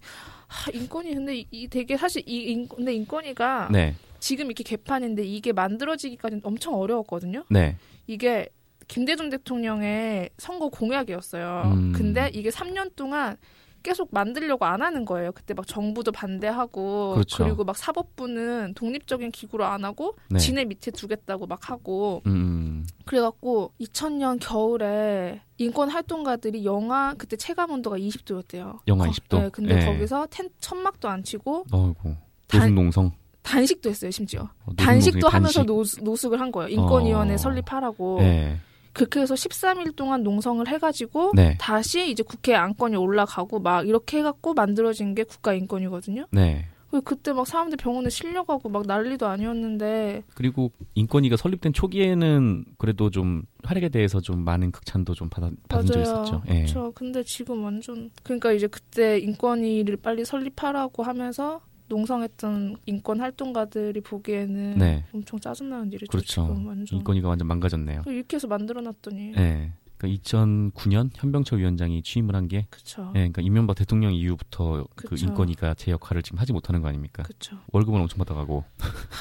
[0.48, 3.96] 하, 인권이 근데 이, 이 되게 사실 이 인, 근데 인권위가 네.
[4.20, 7.44] 지금 이렇게 개판인데 이게 만들어지기까지는 엄청 어려웠거든요.
[7.50, 7.78] 네.
[8.08, 8.50] 이게
[8.88, 11.72] 김대중 대통령의 선거 공약이었어요.
[11.74, 11.94] 음.
[11.96, 13.38] 근데 이게 3년 동안
[13.84, 15.32] 계속 만들려고 안 하는 거예요.
[15.32, 17.46] 그때 막 정부도 반대하고 그렇죠.
[17.46, 20.38] 리고막 사법부는 독립적인 기구로 안 하고 네.
[20.40, 22.86] 지네 밑에 두겠다고 막 하고 음.
[23.06, 28.80] 그래갖고 2000년 겨울에 인권 활동가들이 영하 그때 체감 온도가 20도였대요.
[28.88, 29.40] 영하 20도?
[29.42, 29.86] 네, 근데 네.
[29.86, 32.16] 거기서 텐, 천막도 안 치고 어이고.
[32.48, 33.12] 단- 노숙농성.
[33.44, 34.42] 단식도 했어요 심지어.
[34.66, 35.66] 어, 단식도 하면서 단식.
[35.66, 36.70] 노숙, 노숙을 한 거예요.
[36.70, 37.38] 인권위원회 어.
[37.38, 38.18] 설립하라고.
[38.20, 38.60] 네.
[38.94, 41.58] 그렇게 해서 13일 동안 농성을 해가지고 네.
[41.60, 46.26] 다시 이제 국회 안건이 올라가고 막 이렇게 해갖고 만들어진 게 국가 인권이거든요.
[46.32, 46.68] 네.
[46.94, 53.44] 왜 그때 막 사람들 병원에 실려가고 막 난리도 아니었는데 그리고 인권위가 설립된 초기에는 그래도 좀
[53.64, 56.04] 활약에 대해서 좀 많은 극찬도 좀 받아, 받은 맞아요.
[56.04, 56.44] 있었죠.
[56.50, 56.54] 예.
[56.56, 56.92] 그렇죠.
[56.94, 61.62] 근데 지금 완전 그러니까 이제 그때 인권위를 빨리 설립하라고 하면서
[61.92, 65.04] 농성했던 인권 활동가들이 보기에는 네.
[65.14, 66.10] 엄청 짜증나는 일이죠.
[66.10, 66.44] 그렇죠.
[66.66, 68.04] 완전 인권위가 완전 망가졌네요.
[68.08, 69.74] 이렇게 해서 만들어놨더니 예.
[70.02, 73.04] 그러니까 2009년 현병철 위원장이 취임을 한 게, 그쵸.
[73.10, 75.28] 예, 그러니까 이명박 대통령 이후부터 그 그쵸.
[75.28, 77.22] 인권위가 제 역할을 지금 하지 못하는 거 아닙니까?
[77.24, 77.56] 그쵸.
[77.72, 78.64] 월급은 엄청 받아가고.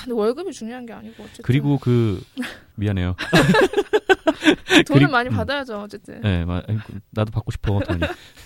[0.05, 2.23] 근데 월급이 중요한 게 아니고 어쨌든 그리고 그
[2.77, 3.15] 미안해요.
[4.71, 5.37] 돈을 그리고- 많이 음.
[5.37, 6.21] 받아야죠 어쨌든.
[6.25, 6.63] 예, 마-
[7.11, 8.01] 나도 받고 싶어 돈이.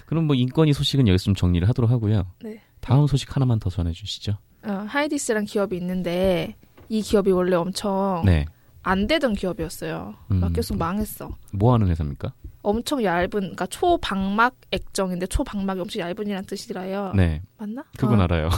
[0.06, 2.26] 그럼 뭐 인권위 소식은 여기서 좀 정리를 하도록 하고요.
[2.42, 2.60] 네.
[2.80, 4.36] 다음 소식 하나만 더 전해 주시죠.
[4.66, 6.56] 어, 하이디스란 기업이 있는데
[6.88, 8.46] 이 기업이 원래 엄청 네.
[8.84, 10.14] 안 되던 기업이었어요.
[10.30, 10.40] 음.
[10.40, 11.36] 막 계속 망했어.
[11.52, 12.32] 뭐 하는 회사입니까?
[12.62, 17.12] 엄청 얇은, 그러니까 초방막 액정인데 초방막이 엄청 얇은 이란 뜻이라요.
[17.14, 17.84] 네, 맞나?
[17.98, 18.48] 그건 어, 알아요.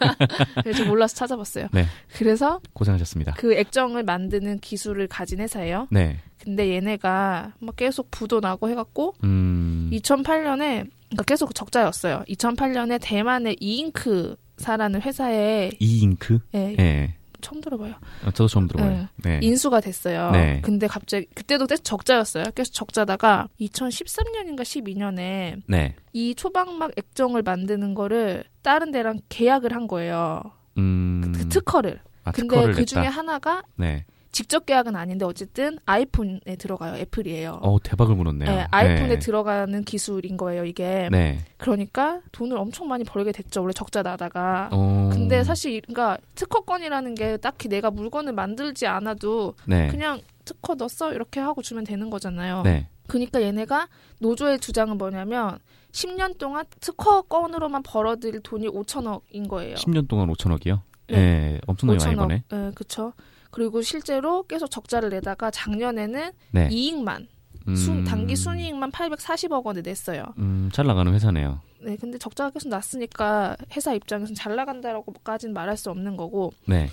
[0.64, 1.68] 그래서 몰라서 찾아봤어요.
[1.72, 1.86] 네.
[2.14, 3.34] 그래서 고생하셨습니다.
[3.34, 5.88] 그 액정을 만드는 기술을 가진 회사예요.
[5.90, 6.18] 네.
[6.42, 9.90] 근데 얘네가 막 계속 부도 나고 해갖고 음.
[9.92, 12.24] 2008년에 그러니까 계속 적자였어요.
[12.28, 16.38] 2008년에 대만의 이잉크사라는 회사에 이 잉크?
[16.54, 17.14] 예, 예.
[17.40, 17.94] 처음 들어봐요.
[18.24, 19.08] 어, 저도 처음 들어봐요.
[19.24, 19.40] 네.
[19.42, 20.30] 인수가 됐어요.
[20.30, 20.60] 네.
[20.62, 22.44] 근데 갑자기 그때도 계속 적자였어요.
[22.54, 25.96] 계속 적자다가 2013년인가 12년에 네.
[26.12, 30.42] 이 초방막 액정을 만드는 거를 다른 데랑 계약을 한 거예요.
[30.78, 31.32] 음.
[31.34, 32.00] 그 특허를.
[32.24, 33.04] 아, 근데 특허를 그 중에.
[33.06, 34.04] 하나가 네.
[34.36, 36.96] 직접 계약은 아닌데 어쨌든 아이폰에 들어가요.
[36.96, 37.58] 애플이에요.
[37.62, 38.50] 어, 대박을 물었네요.
[38.50, 39.18] 네, 아이폰에 네.
[39.18, 41.08] 들어가는 기술인 거예요, 이게.
[41.10, 41.38] 네.
[41.56, 43.62] 그러니까 돈을 엄청 많이 벌게 됐죠.
[43.62, 44.68] 원래 적자 나다가.
[44.72, 45.08] 어.
[45.10, 49.88] 근데 사실 그러니까 특허권이라는 게 딱히 내가 물건을 만들지 않아도 네.
[49.88, 52.60] 그냥 특허 넣었어 이렇게 하고 주면 되는 거잖아요.
[52.60, 52.88] 네.
[53.06, 55.58] 그러니까 얘네가 노조의 주장은 뭐냐면
[55.92, 59.76] 10년 동안 특허권으로만 벌어들일 돈이 5천억인 거예요.
[59.76, 60.80] 10년 동안 5천억이요?
[61.08, 61.16] 네.
[61.16, 61.60] 네.
[61.66, 62.18] 엄청나게 많이 5천억.
[62.18, 62.42] 버네.
[62.50, 63.14] 네, 그렇죠.
[63.56, 66.68] 그리고 실제로 계속 적자를 내다가 작년에는 네.
[66.70, 67.26] 이익만
[67.68, 67.74] 음.
[67.74, 70.24] 순, 단기 순이익만 840억 원을 냈어요.
[70.36, 71.62] 음, 잘 나가는 회사네요.
[71.80, 76.52] 네, 근데 적자가 계속 났으니까 회사 입장에서는 잘 나간다라고까지는 말할 수 없는 거고.
[76.66, 76.90] 네.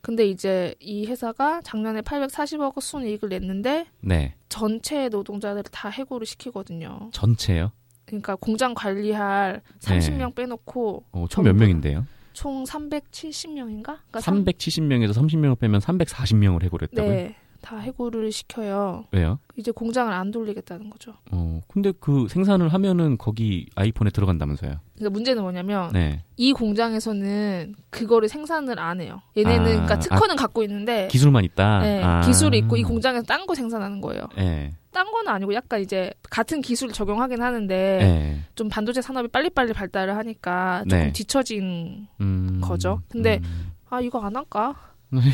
[0.00, 4.34] 근데 이제 이 회사가 작년에 840억 순이익을 냈는데 네.
[4.48, 7.10] 전체 노동자들을 다 해고를 시키거든요.
[7.12, 7.70] 전체요?
[8.06, 12.06] 그러니까 공장 관리할 30명 빼놓고 어, 총몇 전부- 명인데요?
[12.38, 13.98] 총 370명인가?
[14.10, 17.12] 그러니까 370명에서 30명을 빼면 340명을 해고를 했다고요?
[17.12, 19.06] 네, 다 해고를 시켜요.
[19.10, 19.40] 왜요?
[19.56, 21.14] 이제 공장을 안 돌리겠다는 거죠.
[21.32, 24.76] 어, 근데 그 생산을 하면은 거기 아이폰에 들어간다면서요?
[24.94, 26.22] 그러니까 문제는 뭐냐면 네.
[26.36, 29.20] 이 공장에서는 그거를 생산을 안 해요.
[29.36, 31.80] 얘네는 아, 그러니까 특허는 갖고 있는데 기술만 있다?
[31.80, 32.20] 네, 아.
[32.20, 34.28] 기술이 있고 이 공장에서 딴 거 생산하는 거예요.
[34.38, 34.74] 예.
[34.92, 38.40] 딴 거는 아니고 약간 이제 같은 기술을 적용하긴 하는데 예.
[38.54, 41.12] 좀 반도체 산업이 빨리빨리 발달을 하니까 조금 네.
[41.12, 42.60] 뒤처진 음.
[42.62, 43.02] 거죠.
[43.08, 43.72] 근데 음.
[43.90, 44.74] 아 이거 안 할까?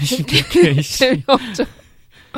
[0.02, 0.24] 씨.
[0.98, 1.64] 재미없죠.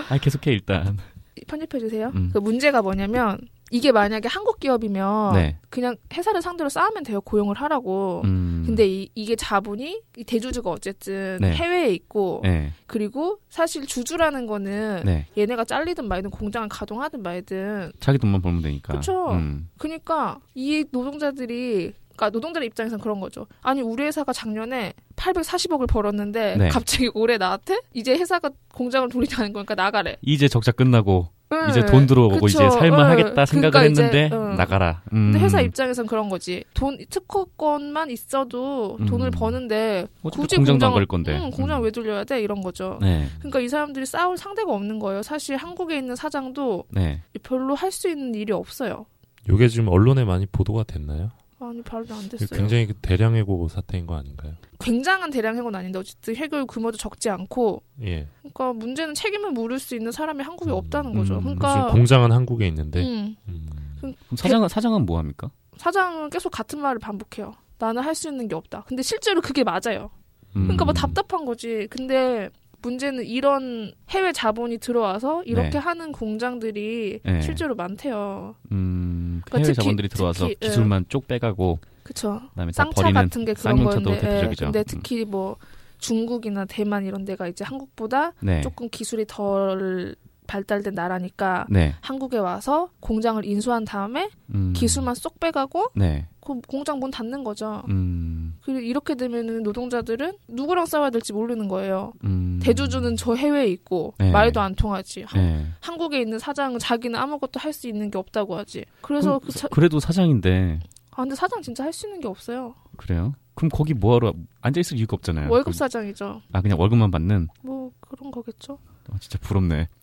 [0.08, 0.98] 아, 계속해, 일단.
[1.46, 2.10] 편집해 주세요.
[2.14, 2.30] 음.
[2.32, 3.38] 그 문제가 뭐냐면
[3.70, 5.58] 이게 만약에 한국 기업이면 네.
[5.70, 7.20] 그냥 회사를 상대로 싸우면 돼요.
[7.20, 8.22] 고용을 하라고.
[8.24, 8.62] 음.
[8.64, 11.52] 근데 이, 이게 자본이 이 대주주가 어쨌든 네.
[11.52, 12.72] 해외에 있고 네.
[12.86, 15.26] 그리고 사실 주주라는 거는 네.
[15.36, 18.94] 얘네가 잘리든 말든 공장을 가동하든 말든 자기 돈만 벌면 되니까.
[18.94, 19.30] 그쵸.
[19.32, 19.68] 음.
[19.78, 23.46] 그러니까 이 노동자들이 그러니까 노동자의 입장에서는 그런 거죠.
[23.62, 26.68] 아니 우리 회사가 작년에 840억을 벌었는데 네.
[26.68, 30.16] 갑자기 올해 나한테 이제 회사가 공장을 돌리자는 거니까 나가래.
[30.22, 32.46] 이제 적자 끝나고 응, 이제 돈 들어오고 그쵸.
[32.46, 33.06] 이제 살만 응.
[33.06, 34.56] 하겠다 생각을 그러니까 이제, 했는데 응.
[34.56, 35.02] 나가라.
[35.12, 35.30] 음.
[35.30, 36.64] 근데 회사 입장에선 그런 거지.
[36.74, 39.30] 돈 특허권만 있어도 돈을 음.
[39.30, 41.38] 버는데 굳이 공장을- 걸 건데.
[41.40, 41.84] 응, 공장 음.
[41.84, 42.98] 왜 돌려야 돼 이런 거죠.
[43.00, 43.26] 네.
[43.38, 45.22] 그러니까 이 사람들이 싸울 상대가 없는 거예요.
[45.22, 47.22] 사실 한국에 있는 사장도 네.
[47.42, 49.06] 별로 할 수 있는 일이 없어요.
[49.48, 51.30] 요게 지금 언론에 많이 보도가 됐나요?
[51.58, 52.48] 아니 별로 안 됐어요.
[52.58, 54.54] 굉장히 그 대량 해고 사태인 거 아닌가요?
[54.78, 58.28] 굉장한 대량 해고는 아닌데 어쨌든 해고 규모도 적지 않고 예.
[58.40, 61.38] 그러니까 문제는 책임을 물을 수 있는 사람이 한국에 음, 없다는 음, 거죠.
[61.40, 63.66] 지금 그러니까 공장은 한국에 있는데 음, 음.
[64.00, 65.50] 그럼 사장은 사장은 뭐 합니까?
[65.78, 67.54] 사장은 계속 같은 말을 반복해요.
[67.78, 68.84] 나는 할 수 있는 게 없다.
[68.86, 70.10] 근데 실제로 그게 맞아요.
[70.56, 70.62] 음.
[70.64, 71.86] 그러니까 뭐 답답한 거지.
[71.90, 72.50] 근데
[72.82, 75.78] 문제는 이런 해외 자본이 들어와서 이렇게 네.
[75.78, 77.40] 하는 공장들이 네.
[77.42, 78.54] 실제로 많대요.
[78.72, 80.66] 음, 그러니까 해외 특히- 자본들이 들어와서 특히, 예.
[80.68, 82.40] 기술만 쪽 빼가고 그쵸.
[82.50, 84.10] 그다음에 다 쌍차 같은 게 그런 건데.
[84.12, 84.64] 예, 대표적이죠.
[84.66, 84.84] 근데 음.
[84.86, 85.56] 특히 뭐
[85.98, 88.60] 중국이나 대만 이런 데가 이제 한국보다 네.
[88.60, 90.14] 조금 기술이 덜
[90.46, 91.94] 발달된 나라니까 네.
[92.02, 94.72] 한국에 와서 공장을 인수한 다음에 음.
[94.76, 96.28] 기술만 쏙 빼가고 네.
[96.46, 97.82] 그 공장 문 닫는 거죠.
[97.88, 98.56] 음.
[98.62, 102.12] 그리고 이렇게 되면은 노동자들은 누구랑 싸워야 될지 모르는 거예요.
[102.24, 102.60] 음.
[102.62, 104.30] 대주주는 저 해외에 있고 네.
[104.30, 105.22] 말도 안 통하지.
[105.22, 105.66] 한, 네.
[105.80, 108.84] 한국에 있는 사장은 자기는 아무것도 할 수 있는 게 없다고 하지.
[109.02, 110.80] 그래서 그 차, 그래도 사장인데
[111.10, 112.74] 아 근데 사장 진짜 할 수 있는 게 없어요.
[112.96, 113.34] 그래요?
[113.54, 115.50] 그럼 거기 뭐하러 앉아 있을 이유가 없잖아요.
[115.50, 116.42] 월급 그- 사장이죠.
[116.52, 117.48] 아 그냥 월급만 받는.
[117.62, 118.78] 뭐 그런 거겠죠.
[119.12, 119.88] 아, 진짜 부럽네.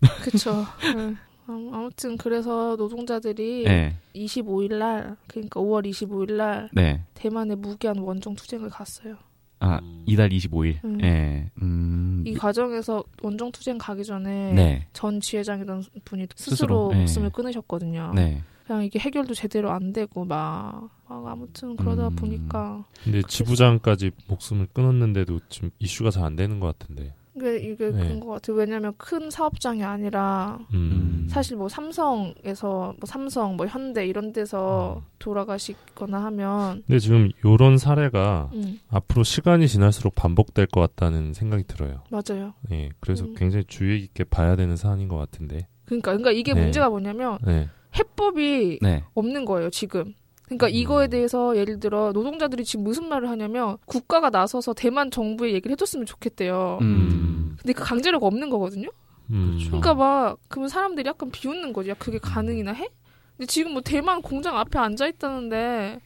[0.94, 1.14] 네.
[1.48, 3.96] 음, 아무튼 그래서 노동자들이 네.
[4.14, 7.02] 25일 날 그러니까 5월 25일 날 네.
[7.14, 9.16] 대만에 무기한 원정 투쟁을 갔어요.
[9.60, 10.82] 아 이달 25일.
[10.84, 10.98] 음.
[10.98, 11.50] 네.
[11.62, 12.24] 음.
[12.26, 14.86] 이 과정에서 원정 투쟁 가기 전에 네.
[14.92, 16.98] 전 지회장이던 분이 스스로, 스스로, 네.
[17.00, 18.12] 목숨을 끊으셨거든요.
[18.14, 18.42] 네.
[18.66, 22.16] 그냥 이게 해결도 제대로 안 되고 막, 막 아무튼 그러다 음.
[22.16, 27.14] 보니까 근데 지부장까지 목숨을 끊었는데도 지금 이슈가 잘 안 되는 것 같은데.
[27.36, 27.98] 이게 이게 네.
[27.98, 28.56] 그런 것 같아요.
[28.56, 31.26] 왜냐하면 큰 사업장이 아니라 음.
[31.28, 35.08] 사실 뭐 삼성에서 뭐 삼성 뭐 현대 이런 데서 음.
[35.18, 42.04] 돌아가시거나 하면 근데 지금 요런 사례가 음, 앞으로 시간이 지날수록 반복될 것 같다는 생각이 들어요.
[42.10, 42.54] 맞아요.
[42.70, 42.90] 예.
[43.00, 43.34] 그래서 음.
[43.36, 45.66] 굉장히 주의 깊게 봐야 되는 사안인 것 같은데.
[45.86, 46.62] 그러니까 그러니까 이게 네.
[46.62, 47.68] 문제가 뭐냐면 네.
[47.98, 49.04] 해법이 네.
[49.14, 50.14] 없는 거예요 지금.
[50.46, 50.72] 그러니까 음.
[50.72, 56.06] 이거에 대해서 예를 들어 노동자들이 지금 무슨 말을 하냐면 국가가 나서서 대만 정부에 얘기를 해줬으면
[56.06, 56.78] 좋겠대요.
[56.82, 57.56] 음.
[57.58, 58.88] 근데 그 강제력 없는 거거든요.
[59.30, 59.52] 음.
[59.52, 59.66] 그렇죠.
[59.70, 61.90] 그러니까 막 그러면 사람들이 약간 비웃는 거지.
[61.90, 62.88] 야 그게 가능이나 해?
[63.36, 66.00] 근데 지금 뭐 대만 공장 앞에 앉아 있다는데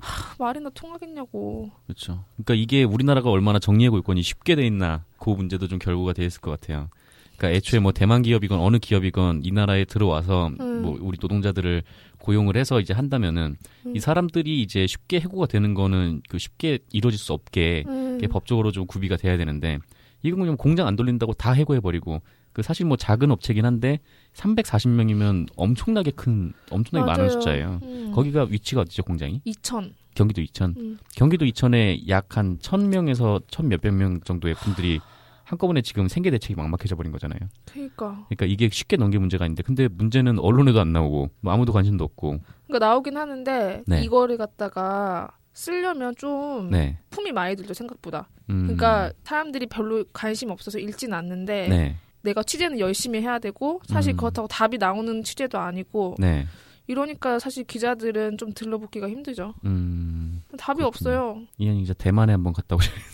[0.00, 1.70] 하, 말이나 통하겠냐고.
[1.86, 2.24] 그렇죠.
[2.34, 6.40] 그러니까 이게 우리나라가 얼마나 정리해고 있건이 쉽게 돼 있나 그 문제도 좀 결부가 돼 있을
[6.40, 6.88] 것 같아요.
[7.36, 10.82] 그러니까 애초에 뭐 대만 기업이건 어느 기업이건 이 나라에 들어와서 음.
[10.82, 11.82] 뭐 우리 노동자들을
[12.24, 13.54] 고용을 해서 이제 한다면은
[13.84, 13.96] 음.
[13.96, 18.18] 이 사람들이 이제 쉽게 해고가 되는 거는 그 쉽게 이루어질 수 없게 음.
[18.30, 19.78] 법적으로 좀 구비가 돼야 되는데
[20.22, 22.22] 이건 그냥 공장 안 돌린다고 다 해고해 버리고
[22.54, 23.98] 그 사실 뭐 작은 업체긴 한데
[24.34, 27.30] 340명이면 엄청나게 큰 엄청나게 많은 맞아요.
[27.40, 27.80] 숫자예요.
[27.82, 28.12] 음.
[28.14, 29.42] 거기가 위치가 어디죠 공장이?
[29.46, 29.92] 2천.
[30.14, 30.74] 경기도 이천.
[30.78, 30.98] 음.
[31.16, 35.00] 경기도 이천에 약 한 천 명에서 천 몇백 명 정도의 분들이
[35.44, 37.38] 한꺼번에 지금 생계 대책이 막막해져 버린 거잖아요.
[37.70, 38.26] 그러니까.
[38.28, 42.38] 그러니까 이게 쉽게 넘길 문제가 아닌데 근데 문제는 언론에도 안 나오고 뭐 아무도 관심도 없고.
[42.66, 44.02] 그러니까 나오긴 하는데 네.
[44.02, 46.98] 이거를 갖다가 쓰려면 좀 네.
[47.10, 48.28] 품이 많이 들죠 생각보다.
[48.50, 48.62] 음.
[48.62, 51.96] 그러니까 사람들이 별로 관심 없어서 읽진 않는데 네.
[52.22, 54.16] 내가 취재는 열심히 해야 되고 사실 음.
[54.16, 56.46] 그렇다고 답이 나오는 취재도 아니고 네.
[56.86, 59.54] 이러니까 사실 기자들은 좀 들러붙기가 힘들죠.
[59.64, 60.42] 음.
[60.58, 60.86] 답이 그렇군요.
[60.88, 61.42] 없어요.
[61.58, 62.90] 이현이 기자 대만에 한번 갔다 오셔.
[62.92, 63.13] 근데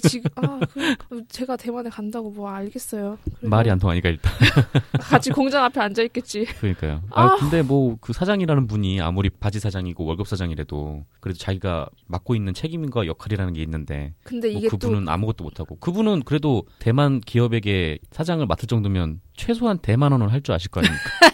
[0.00, 0.60] 지금 아
[1.08, 3.18] 그, 제가 대만에 간다고 뭐 알겠어요.
[3.24, 4.32] 그래도 말이 안 통하니까 일단.
[5.00, 6.44] 같이 공장 앞에 앉아 있겠지.
[6.44, 7.02] 그러니까요.
[7.10, 7.36] 아, 아.
[7.36, 13.06] 근데 뭐 그 사장이라는 분이 아무리 바지 사장이고 월급 사장이라도 그래도 자기가 맡고 있는 책임과
[13.06, 18.44] 역할이라는 게 있는데 근데 뭐 이게 그분은 아무것도 못 하고 그분은 그래도 대만 기업에게 사장을
[18.46, 21.02] 맡을 정도면 최소한 대만어는 할줄 아실 거 아닙니까?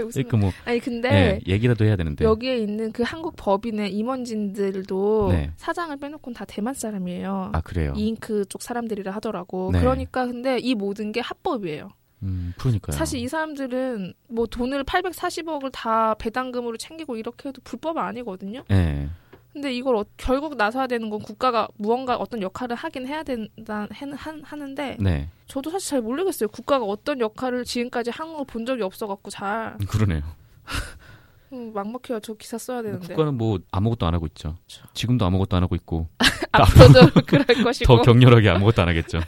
[0.00, 2.24] 또 아니, 그러니까 뭐 아니 근데 예, 얘기라도 해야 되는데.
[2.24, 5.50] 여기에 있는 그 한국 법인의 임원진들도 네.
[5.56, 7.50] 사장을 빼놓고는 다 대만 사람이에요.
[7.52, 7.92] 아 그래요.
[7.96, 9.70] 이잉크 쪽 사람들이라 하더라고.
[9.72, 9.80] 네.
[9.80, 11.90] 그러니까 근데 이 모든 게 합법이에요.
[12.22, 12.96] 음, 그러니까요.
[12.96, 18.64] 사실 이 사람들은 뭐 돈을 840억을 다 배당금으로 챙기고 이렇게 해도 불법 아니거든요.
[18.70, 19.08] 예.
[19.54, 24.10] 근데 이걸 어- 결국 나서야 되는 건 국가가 무언가 어떤 역할을 하긴 해야 된다 해-
[24.16, 25.28] 한- 하는데 네.
[25.46, 26.48] 저도 사실 잘 모르겠어요.
[26.48, 29.76] 국가가 어떤 역할을 지금까지 한 거 본 적이 없어갖고 잘.
[29.88, 30.22] 그러네요.
[31.52, 32.18] 음, 막막해요.
[32.20, 33.06] 저 기사 써야 뭐 되는데.
[33.08, 34.56] 국가는 뭐 아무것도 안 하고 있죠.
[34.66, 34.86] 그렇죠.
[34.92, 36.08] 지금도 아무것도 안 하고 있고
[36.50, 37.86] 앞으로도 그럴 것이고.
[37.96, 39.20] 더 격렬하게 아무것도 안 하겠죠.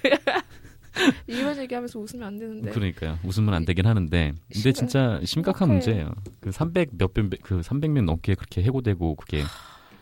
[1.28, 2.70] 이런 얘기하면서 웃으면 안 되는데.
[2.72, 3.18] 그러니까요.
[3.22, 5.68] 웃으면 안 되긴 하는데 근데 진짜 심각한.
[5.68, 6.10] 문제예요.
[6.40, 9.42] 그 300 몇백 그 300명 넘게 그렇게 해고되고 그게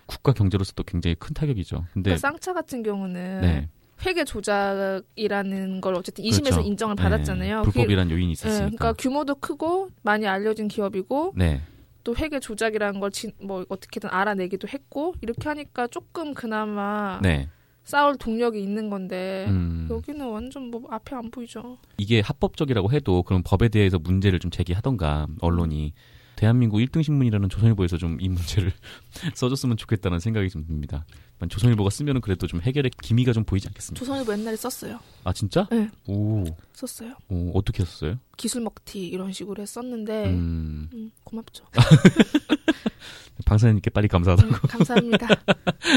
[0.07, 1.87] 국가 경제로서도 굉장히 큰 타격이죠.
[1.93, 3.69] 근데 그러니까 쌍차 같은 경우는 네.
[4.05, 6.61] 회계 조작이라는 걸 어쨌든 2심에서 그렇죠.
[6.63, 7.03] 인정을 네.
[7.03, 7.63] 받았잖아요.
[7.63, 8.65] 그게- 불법이란 요인이 네, 있었으니까.
[8.77, 11.61] 그러니까 규모도 크고 많이 알려진 기업이고 네.
[12.03, 17.49] 또 회계 조작이라는 걸 뭐 어떻게든 알아내기도 했고 이렇게 하니까 조금 그나마 네.
[17.85, 19.87] 싸울 동력이 있는 건데 음.
[19.91, 21.79] 여기는 완전 뭐 앞에 안 보이죠.
[21.99, 25.93] 이게 합법적이라고 해도 그런 법에 대해서 문제를 좀 제기하던가 언론이
[26.37, 28.73] 대한민국 1등 신문이라는 조선일보에서 좀 이 문제를
[29.35, 31.05] 써줬으면 좋겠다는 생각이 좀 듭니다.
[31.49, 33.99] 조선일보가 쓰면은 그래도 좀 해결의 기미가 좀 보이지 않겠습니까?
[33.99, 34.99] 조선일보 옛날에 썼어요.
[35.25, 35.67] 아 진짜?
[35.71, 35.91] 네.
[36.07, 37.15] 오, 썼어요.
[37.29, 38.19] 오 어떻게 했었어요?
[38.37, 41.65] 기술 먹튀 이런 식으로 했었는데 음, 음, 고맙죠.
[43.45, 44.47] 방사님께 빨리 감사하다.
[44.47, 45.27] 음, 감사합니다.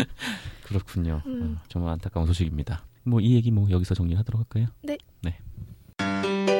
[0.65, 1.21] 그렇군요.
[1.27, 1.57] 음.
[1.57, 2.85] 어, 정말 안타까운 소식입니다.
[3.03, 4.67] 뭐 이 얘기 뭐 여기서 정리하도록 할까요?
[4.83, 4.97] 네.
[5.21, 6.56] 네.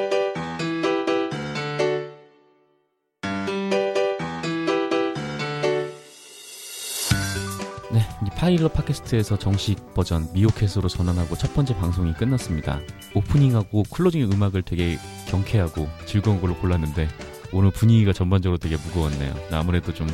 [8.38, 12.80] 파일럿 팟캐스트에서 정식 버전 미오캣으로 전환하고 첫 번째 방송이 끝났습니다.
[13.16, 17.08] 오프닝하고 클로징 음악을 되게 경쾌하고 즐거운 걸로 골랐는데
[17.52, 19.34] 오늘 분위기가 전반적으로 되게 무거웠네요.
[19.52, 20.08] 아무래도 좀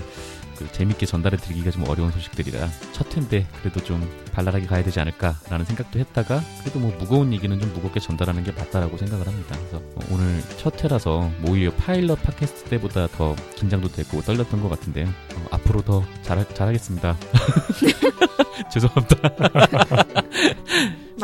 [0.63, 5.65] 그 재밌게 전달해 드리기가 좀 어려운 소식들이라 첫 회인데 그래도 좀 발랄하게 가야 되지 않을까라는
[5.65, 9.57] 생각도 했다가 그래도 뭐 무거운 얘기는 좀 무겁게 전달하는 게 맞다라고 생각을 합니다.
[9.57, 14.69] 그래서 어, 오늘 첫 회라서 뭐 오히려 파일럿 팟캐스트 때보다 더 긴장도 되고 떨렸던 것
[14.69, 15.07] 같은데요.
[15.07, 17.17] 어, 앞으로 더 잘, 잘하겠습니다.
[18.71, 19.17] 죄송합니다.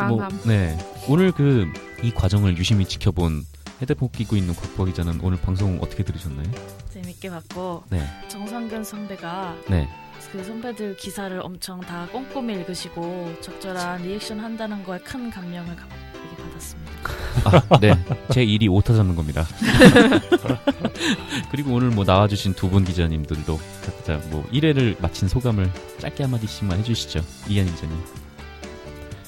[0.08, 0.28] 뭐.
[0.44, 0.76] 네.
[1.08, 1.66] 오늘 그
[2.02, 3.44] 이 과정을 유심히 지켜본
[3.80, 6.46] 헤드폰 끼고 있는 곽보 기자는 오늘 방송 어떻게 들으셨나요?
[6.92, 8.06] 재밌게 봤고 네.
[8.28, 9.88] 정상근 선배가 네.
[10.32, 16.90] 그 선배들 기사를 엄청 다 꼼꼼히 읽으시고 적절한 리액션 한다는 거에 큰 감명을 받았습니다.
[17.70, 17.94] 아, 네.
[18.30, 19.46] 제 일이 오타 잡는 겁니다.
[21.50, 27.24] 그리고 오늘 뭐 나와주신 두 분 기자님들도 각자 뭐 1회를 마친 소감을 짧게 한마디씩만 해주시죠.
[27.48, 27.96] 이한희 기자님.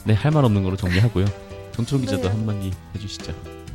[0.04, 1.24] 네, 할 말 없는 거로 정리하고요.
[1.72, 2.28] 정철훈 기자도 네.
[2.28, 3.32] 한마디 해주시죠.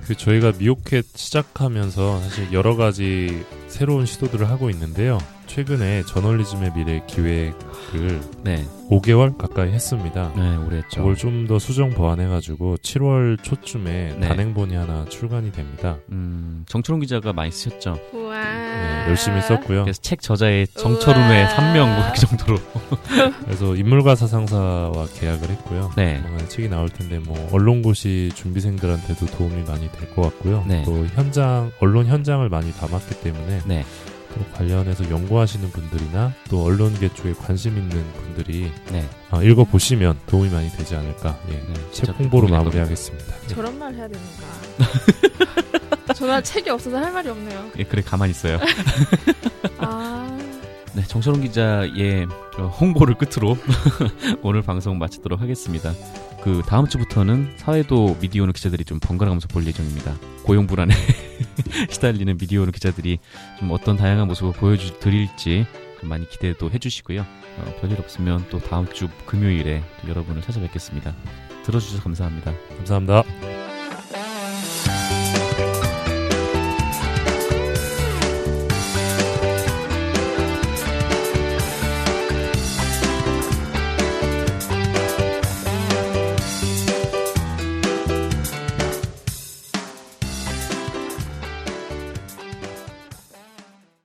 [0.08, 5.18] 그 저희가 미오캣 시작하면서 사실 여러 가지 새로운 시도들을 하고 있는데요.
[5.47, 8.66] 최근에 저널리즘의 미래 기획을 네.
[8.89, 10.32] 5개월 가까이 했습니다.
[10.36, 11.01] 네, 오래 했죠.
[11.01, 14.28] 그걸 좀 더 수정 보완해가지고 7월 초쯤에 네.
[14.28, 15.97] 단행본이 하나 출간이 됩니다.
[16.12, 17.97] 음, 정철훈 기자가 많이 쓰셨죠.
[18.14, 18.66] 우와.
[18.78, 19.84] 네, 열심히 썼고요.
[19.84, 21.55] 그래서 책 저자의 정철훈의 우와.
[21.55, 22.57] 3명 뭐 그 정도로.
[23.45, 25.91] 그래서 인물가사 상사와 계약을 했고요.
[25.97, 26.23] 네.
[26.47, 30.63] 책이 나올 텐데 뭐 언론고시 준비생들한테도 도움이 많이 될 것 같고요.
[30.67, 30.84] 네.
[30.86, 33.86] 또 현장 언론 현장을 많이 담았기 때문에 네.
[34.36, 39.05] 또 관련해서 연구하시는 분들이나 또 언론계 쪽에 관심 있는 분들이 네.
[39.32, 41.38] 아, 읽어 보시면 도움이 많이 되지 않을까.
[41.49, 41.53] 예.
[41.53, 43.34] 네, 책 홍보로 마무리하겠습니다.
[43.43, 43.47] 예.
[43.47, 44.47] 저런 말 해야 되는가.
[46.18, 47.72] 저는 책이 없어서 할 말이 없네요.
[47.78, 48.59] 예, 그래, 가만히 있어요.
[49.78, 50.39] 아,
[50.95, 52.26] 네, 정철훈 기자의
[52.57, 53.55] 어, 홍보를 끝으로
[54.41, 55.93] 오늘 방송 마치도록 하겠습니다.
[56.43, 60.15] 그 다음 주부터는 사회도 미디어오는 기자들이 좀 번갈아가면서 볼 예정입니다.
[60.41, 60.95] 고용 불안에
[61.91, 63.20] 시달리는 미디어오는 기자들이
[63.59, 65.68] 좀 어떤 다양한 모습을 보여드릴지
[65.99, 67.22] 좀 많이 기대도 해주시고요.
[67.22, 71.15] 어, 별일 없으면 또 다음 주 금요일에 또 여러분을 찾아뵙겠습니다.
[71.63, 72.53] 들어주셔서 감사합니다.
[72.78, 73.66] 감사합니다.